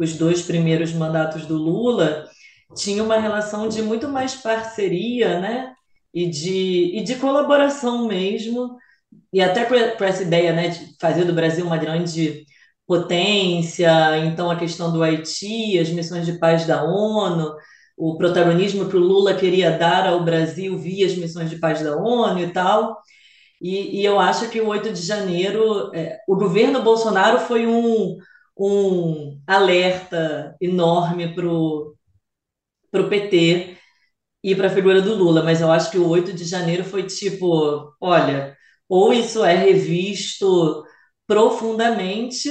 [0.00, 2.26] os dois primeiros mandatos do Lula,
[2.74, 5.74] tinha uma relação de muito mais parceria, né?
[6.12, 8.76] E de, e de colaboração mesmo,
[9.32, 12.44] e até com essa ideia, né, de fazer do Brasil uma grande
[12.86, 17.54] potência, então a questão do Haiti, as missões de paz da ONU,
[17.96, 21.96] o protagonismo que o Lula queria dar ao Brasil via as missões de paz da
[21.96, 22.96] ONU e tal.
[23.60, 28.16] E, e eu acho que o 8 de janeiro, é, o governo Bolsonaro foi um,
[28.60, 31.96] um alerta enorme para o
[33.08, 33.74] PT
[34.44, 37.04] e para a figura do Lula, mas eu acho que o 8 de janeiro foi
[37.04, 38.54] tipo: olha,
[38.86, 40.84] ou isso é revisto
[41.26, 42.50] profundamente,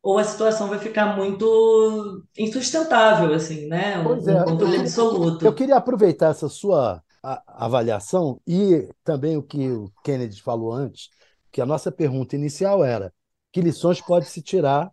[0.00, 3.98] ou a situação vai ficar muito insustentável, assim, né?
[3.98, 5.44] Um, pois é, um controle eu, absoluto.
[5.44, 11.08] Eu queria aproveitar essa sua avaliação e também o que o Kennedy falou antes,
[11.50, 13.12] que a nossa pergunta inicial era:
[13.52, 14.92] que lições pode se tirar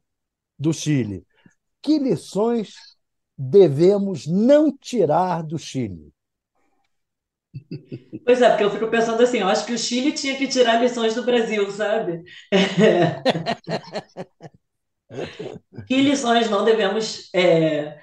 [0.58, 1.26] do Chile?
[1.82, 2.74] Que lições
[3.38, 6.12] devemos não tirar do Chile?
[8.26, 10.82] Pois é, porque eu fico pensando assim, eu acho que o Chile tinha que tirar
[10.82, 12.22] lições do Brasil, sabe?
[15.88, 17.98] que lições não devemos é,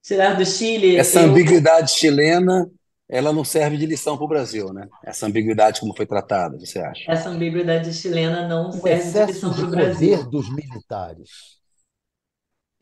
[0.00, 0.96] tirar do Chile?
[0.96, 1.30] Essa eu...
[1.30, 2.70] ambiguidade chilena,
[3.08, 4.86] ela não serve de lição para o Brasil, né?
[5.04, 7.10] Essa ambiguidade como foi tratada, você acha?
[7.10, 10.18] Essa ambiguidade chilena não o serve de lição para o Brasil.
[10.18, 11.61] Poder dos militares.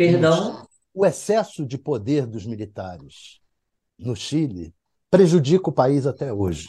[0.01, 0.67] Perdão?
[0.95, 3.39] O excesso de poder dos militares
[3.99, 4.75] no Chile
[5.11, 6.69] prejudica o país até hoje?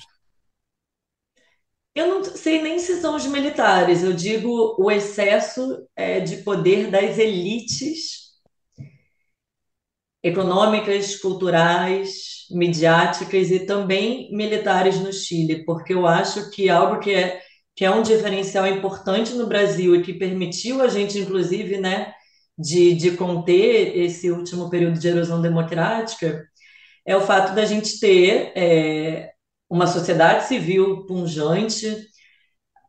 [1.96, 6.92] Eu não sei nem se são os militares, eu digo o excesso é, de poder
[6.92, 8.32] das elites
[10.22, 17.42] econômicas, culturais, midiáticas e também militares no Chile, porque eu acho que algo que é,
[17.78, 22.14] que é um diferencial importante no Brasil e que permitiu a gente, inclusive, né,
[22.58, 26.46] de, de conter esse último período de erosão democrática,
[27.06, 29.32] é o fato da gente ter é,
[29.70, 32.08] uma sociedade civil punjante,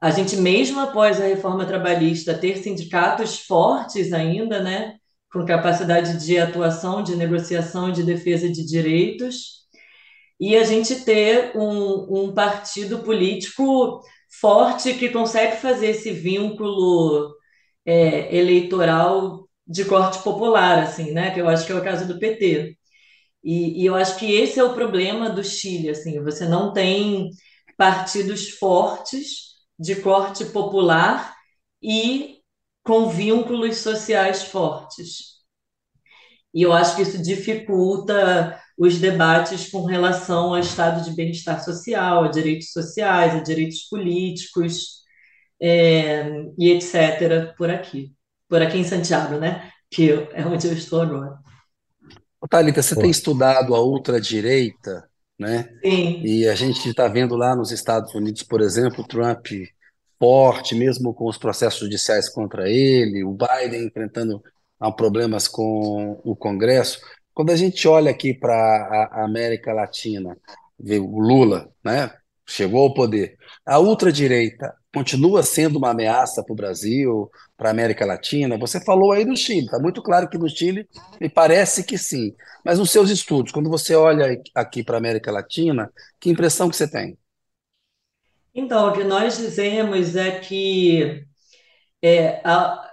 [0.01, 4.97] a gente mesmo após a reforma trabalhista ter sindicatos fortes ainda, né,
[5.33, 9.63] com capacidade de atuação, de negociação de defesa de direitos,
[10.39, 14.03] e a gente ter um, um partido político
[14.41, 17.33] forte que consegue fazer esse vínculo
[17.87, 22.19] é, eleitoral de corte popular, assim, né, que eu acho que é o caso do
[22.19, 22.77] PT.
[23.45, 27.31] E, e, eu acho que esse é o problema do Chile, assim, você não tem
[27.77, 31.35] partidos fortes de corte popular
[31.83, 32.39] e
[32.85, 35.43] com vínculos sociais fortes.
[36.55, 42.25] E eu acho que isso dificulta os debates com relação ao estado de bem-estar social,
[42.25, 45.03] a direitos sociais, a direitos políticos
[45.61, 47.55] é, e etc.
[47.57, 48.13] por aqui.
[48.53, 49.71] Por aqui em Santiago, né?
[49.91, 51.39] Que é onde eu estou agora.
[52.51, 53.01] Thalita, você Pô.
[53.01, 55.71] tem estudado a ultradireita, né?
[55.83, 56.21] Sim.
[56.23, 59.47] E a gente está vendo lá nos Estados Unidos, por exemplo, Trump
[60.19, 64.45] forte, mesmo com os processos judiciais contra ele, o Biden enfrentando
[64.99, 67.01] problemas com o Congresso.
[67.33, 68.53] Quando a gente olha aqui para
[69.15, 70.37] a América Latina,
[70.79, 72.13] vê o Lula, né?
[72.55, 73.39] Chegou ao poder.
[73.65, 78.59] A ultradireita continua sendo uma ameaça para o Brasil, para a América Latina?
[78.59, 80.87] Você falou aí do Chile, está muito claro que no Chile
[81.19, 82.35] me parece que sim.
[82.63, 85.91] Mas nos seus estudos, quando você olha aqui para a América Latina,
[86.21, 87.17] que impressão que você tem?
[88.55, 91.25] Então, o que nós dizemos é que
[92.03, 92.87] é, a,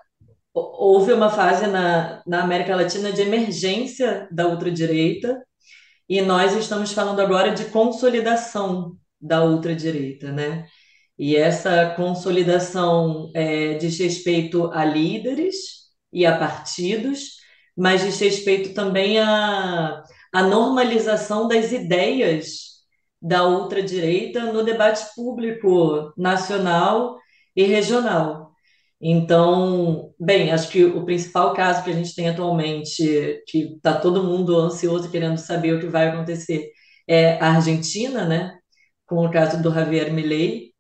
[0.54, 5.46] houve uma fase na, na América Latina de emergência da ultradireita,
[6.08, 10.68] e nós estamos falando agora de consolidação da ultradireita, né?
[11.18, 15.56] E essa consolidação é, diz respeito a líderes
[16.14, 17.38] e a partidos,
[17.76, 20.04] mas diz respeito também à,
[20.34, 22.70] à normalização das ideias
[23.22, 27.18] da ultradireita no debate público nacional
[27.56, 28.50] e regional.
[29.02, 34.24] Então, bem, acho que o principal caso que a gente tem atualmente, que está todo
[34.24, 36.70] mundo ansioso querendo saber o que vai acontecer,
[37.08, 38.59] é a Argentina, né?
[39.10, 40.72] Com o caso do Javier Milei,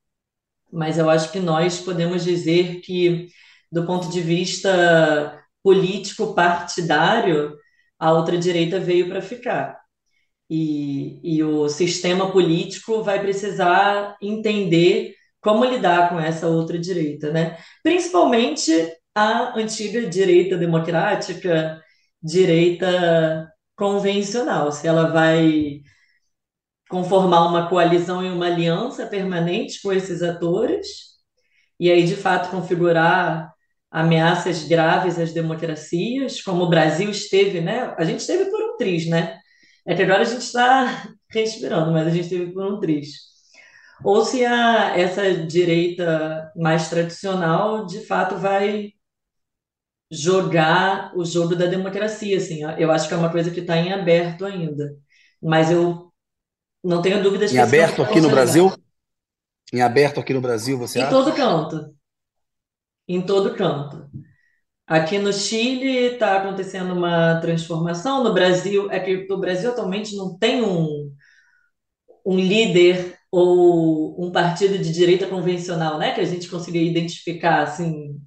[0.71, 3.27] mas eu acho que nós podemos dizer que,
[3.71, 7.57] do ponto de vista político partidário,
[7.97, 9.80] a ultradireita veio para ficar.
[10.49, 17.57] E, e o sistema político vai precisar entender como lidar com essa outra direita, né?
[17.84, 18.71] Principalmente
[19.15, 21.82] a antiga direita democrática,
[22.21, 25.82] direita convencional, se ela vai
[26.89, 30.87] conformar uma coalizão e uma aliança permanente com esses atores,
[31.79, 33.51] e aí de fato configurar
[33.91, 37.95] ameaças graves às democracias, como o Brasil esteve, né?
[37.97, 39.37] A gente esteve por um triz, né?
[39.87, 43.29] É que agora a gente está respirando, mas a gente esteve por um triz
[44.03, 48.93] ou se a, essa direita mais tradicional de fato vai
[50.11, 52.61] jogar o jogo da democracia, assim.
[52.77, 54.95] Eu acho que é uma coisa que está em aberto ainda,
[55.41, 56.09] mas eu
[56.84, 58.73] não tenho dúvidas em que aberto aqui no Brasil.
[59.71, 61.11] Em aberto aqui no Brasil, você em acha?
[61.11, 61.95] Em todo canto.
[63.07, 64.09] Em todo canto.
[64.88, 68.23] Aqui no Chile está acontecendo uma transformação.
[68.23, 71.13] No Brasil, é que o Brasil atualmente não tem um,
[72.25, 78.19] um líder ou um partido de direita convencional, né, que a gente conseguia identificar, assim.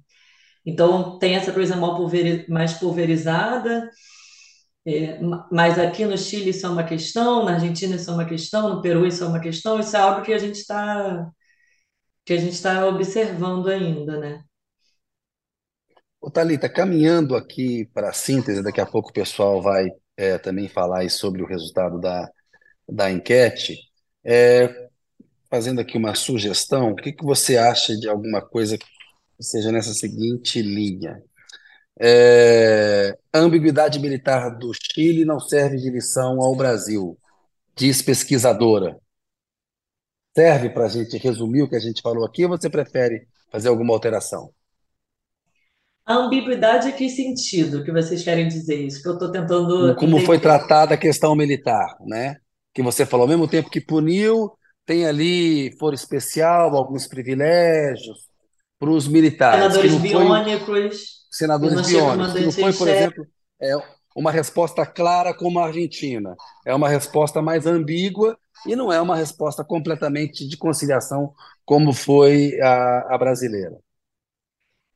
[0.65, 1.75] Então, tem essa coisa
[2.47, 3.89] mais pulverizada,
[4.85, 5.19] é,
[5.51, 8.81] mas aqui no Chile isso é uma questão, na Argentina isso é uma questão, no
[8.81, 11.31] Peru isso é uma questão, isso é algo que a gente está
[12.25, 14.43] que a gente está observando ainda, né?
[16.21, 20.69] Ô, Thalita, caminhando aqui para a síntese, daqui a pouco o pessoal vai é, também
[20.69, 22.29] falar sobre o resultado da,
[22.89, 23.77] da enquete.
[24.23, 24.89] É,
[25.49, 28.85] fazendo aqui uma sugestão, o que, que você acha de alguma coisa que
[29.41, 31.21] seja nessa seguinte linha?
[31.99, 37.17] É, a ambiguidade militar do Chile não serve de lição ao Brasil,
[37.75, 38.97] diz pesquisadora.
[40.35, 43.69] Serve para a gente resumir o que a gente falou aqui ou você prefere fazer
[43.69, 44.51] alguma alteração?
[46.05, 49.01] A ambiguidade, que sentido que vocês querem dizer isso?
[49.01, 49.95] Que eu estou tentando.
[49.95, 52.37] Como foi tratada a questão militar, né?
[52.73, 54.51] Que você falou, ao mesmo tempo que puniu,
[54.85, 58.27] tem ali foro especial, alguns privilégios
[58.77, 59.75] para os militares.
[59.75, 61.22] Senadores biônicos.
[61.35, 62.33] Senadores biônicos.
[62.33, 63.27] Que não foi, por exemplo,
[63.59, 63.73] é
[64.15, 66.35] uma resposta clara como a Argentina.
[66.65, 71.33] É uma resposta mais ambígua e não é uma resposta completamente de conciliação
[71.65, 73.77] como foi a, a brasileira.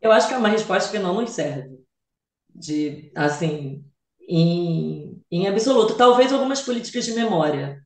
[0.01, 1.79] Eu acho que é uma resposta que não nos serve.
[2.53, 3.83] De, assim,
[4.27, 5.95] em, em absoluto.
[5.95, 7.81] Talvez algumas políticas de memória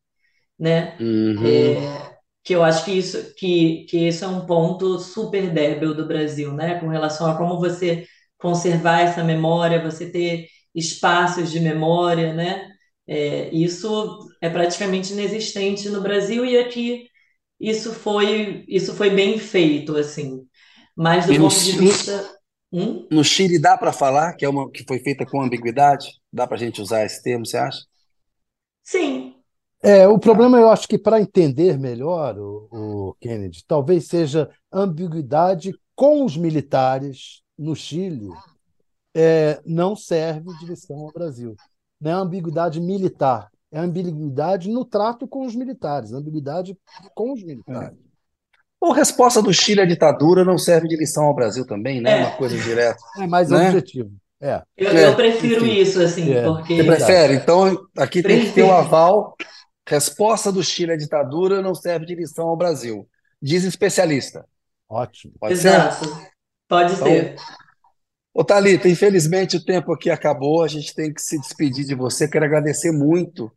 [0.61, 0.95] né?
[0.99, 1.47] Uhum.
[1.47, 6.07] É, que eu acho que isso, que, que isso é um ponto super débil do
[6.07, 6.79] Brasil, né?
[6.79, 8.05] Com relação a como você
[8.41, 12.69] conservar essa memória, você ter espaços de memória, né?
[13.07, 17.05] É, isso é praticamente inexistente no Brasil e aqui
[17.59, 20.45] isso foi isso foi bem feito assim.
[20.95, 22.35] Mas do ponto de vista
[22.71, 23.07] hum?
[23.11, 26.07] no Chile dá para falar que é uma que foi feita com ambiguidade?
[26.31, 27.79] Dá para a gente usar esse termo, você acha?
[28.83, 29.35] Sim,
[29.83, 35.73] é, o problema, eu acho que para entender melhor o, o, Kennedy, talvez seja ambiguidade
[35.95, 38.29] com os militares no Chile
[39.15, 41.55] é, não serve de lição ao Brasil.
[41.99, 46.75] Não é ambiguidade militar, é ambiguidade no trato com os militares, ambiguidade
[47.13, 47.97] com os militares.
[47.97, 48.11] É.
[48.79, 52.21] Ou resposta do Chile à ditadura não serve de lição ao Brasil também, né?
[52.21, 52.25] É.
[52.25, 52.97] Uma coisa direta.
[53.19, 53.67] É mais né?
[53.67, 54.11] objetivo.
[54.41, 54.63] É.
[54.75, 55.79] Eu, eu prefiro Enfim.
[55.79, 56.41] isso, assim, é.
[56.41, 56.77] porque.
[56.77, 57.35] Você prefere?
[57.35, 59.35] Então, aqui tem que ter o aval
[59.87, 63.07] Resposta do Chile à ditadura não serve de lição ao Brasil,
[63.41, 64.45] diz especialista.
[64.87, 65.33] Ótimo.
[65.39, 66.05] Pode Exato.
[66.05, 66.30] ser?
[66.71, 67.35] Pode então, ser.
[68.33, 72.29] Ô, Thalita, infelizmente o tempo aqui acabou, a gente tem que se despedir de você.
[72.29, 73.51] Quero agradecer muito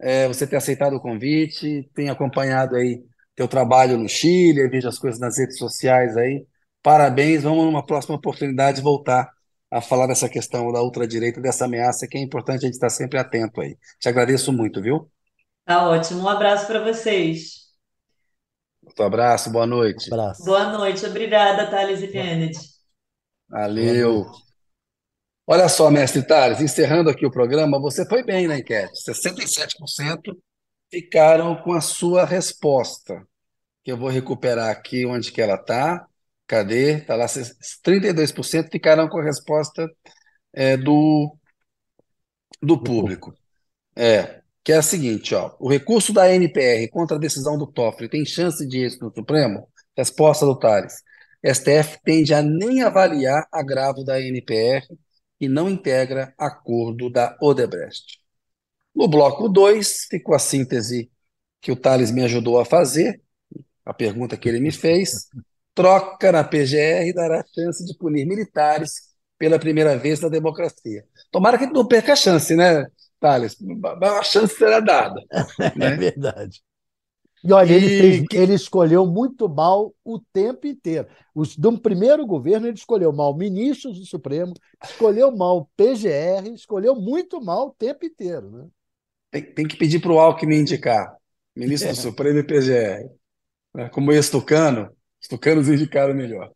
[0.00, 3.04] é, você ter aceitado o convite, tem acompanhado aí
[3.36, 6.46] teu trabalho no Chile, vejo as coisas nas redes sociais aí.
[6.82, 9.30] Parabéns, vamos numa próxima oportunidade voltar
[9.70, 13.18] a falar dessa questão da ultradireita, dessa ameaça que é importante a gente estar sempre
[13.18, 13.76] atento aí.
[14.00, 15.10] Te agradeço muito, viu?
[15.66, 16.22] Tá ótimo.
[16.22, 17.63] Um abraço para vocês.
[18.98, 20.10] Um abraço, boa noite.
[20.10, 20.44] Um abraço.
[20.44, 21.04] Boa noite.
[21.04, 22.58] Obrigada, Thales e Kennedy.
[23.48, 24.30] Valeu.
[25.46, 28.92] Olha só, mestre Thales, encerrando aqui o programa, você foi bem na enquete.
[29.04, 30.36] 67%
[30.90, 33.22] ficaram com a sua resposta.
[33.82, 36.06] Que eu vou recuperar aqui onde que ela está.
[36.46, 36.98] Cadê?
[36.98, 37.26] Está lá.
[37.26, 39.90] 32% ficaram com a resposta
[40.52, 41.36] é, do,
[42.62, 43.34] do público.
[43.96, 48.08] É que é a seguinte, ó, o recurso da NPR contra a decisão do Toffoli
[48.08, 49.68] tem chance de êxito no Supremo?
[49.96, 50.94] Resposta do Tales.
[51.44, 54.86] STF tende a nem avaliar agravo da NPR
[55.38, 58.18] e não integra acordo da Odebrecht.
[58.94, 61.10] No bloco 2, ficou a síntese
[61.60, 63.20] que o Tales me ajudou a fazer,
[63.84, 65.28] a pergunta que ele me fez.
[65.74, 71.04] Troca na PGR dará chance de punir militares pela primeira vez na democracia.
[71.30, 72.86] Tomara que não perca a chance, né,
[73.24, 73.56] Thales,
[74.02, 75.18] a chance será dada.
[75.74, 75.86] Né?
[75.86, 76.62] É verdade.
[77.42, 77.76] E olha, e...
[77.76, 81.08] Ele, fez, ele, escolheu muito mal o tempo inteiro.
[81.34, 84.52] Os, do primeiro governo, ele escolheu mal ministros do Supremo,
[84.82, 88.50] escolheu mal PGR, escolheu muito mal o tempo inteiro.
[88.50, 88.66] Né?
[89.30, 91.16] Tem, tem que pedir para o Alckmin indicar,
[91.56, 91.92] ministro é.
[91.92, 93.08] do Supremo e PGR.
[93.74, 93.88] Né?
[93.88, 96.50] Como ex-tucano, os tucanos indicaram melhor.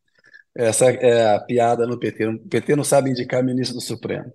[0.55, 2.27] Essa é a piada no PT.
[2.27, 4.31] O PT não sabe indicar ministro do Supremo.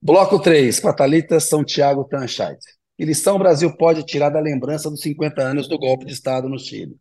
[0.00, 2.58] Bloco 3, com a Thalita São Tiago Tanchait.
[2.96, 6.48] Que lição o Brasil pode tirar da lembrança dos 50 anos do golpe de Estado
[6.48, 6.96] no Chile?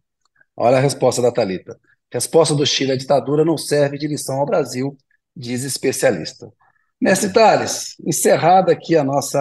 [0.56, 1.80] Olha a resposta da Thalita.
[2.12, 4.98] Resposta do Chile à ditadura não serve de lição ao Brasil,
[5.36, 6.52] diz especialista.
[7.00, 9.40] Mestre Tales, encerrada aqui a nossa,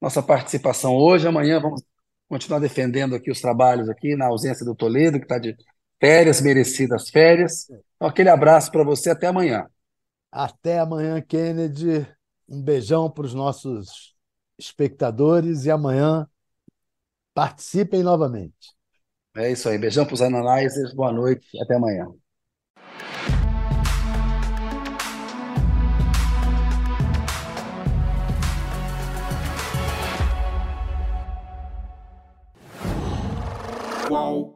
[0.00, 1.82] nossa participação hoje, amanhã vamos
[2.28, 5.56] continuar defendendo aqui os trabalhos aqui na ausência do Toledo, que está de
[6.00, 7.66] férias, merecidas férias.
[7.96, 9.66] Então, aquele abraço para você, até amanhã.
[10.32, 12.06] Até amanhã, Kennedy.
[12.48, 14.14] Um beijão para os nossos
[14.58, 16.28] espectadores e amanhã
[17.32, 18.74] participem novamente.
[19.36, 19.78] É isso aí.
[19.78, 20.94] Beijão para os analyzers.
[20.94, 21.46] Boa noite.
[21.60, 22.06] Até amanhã.
[34.06, 34.53] Qual?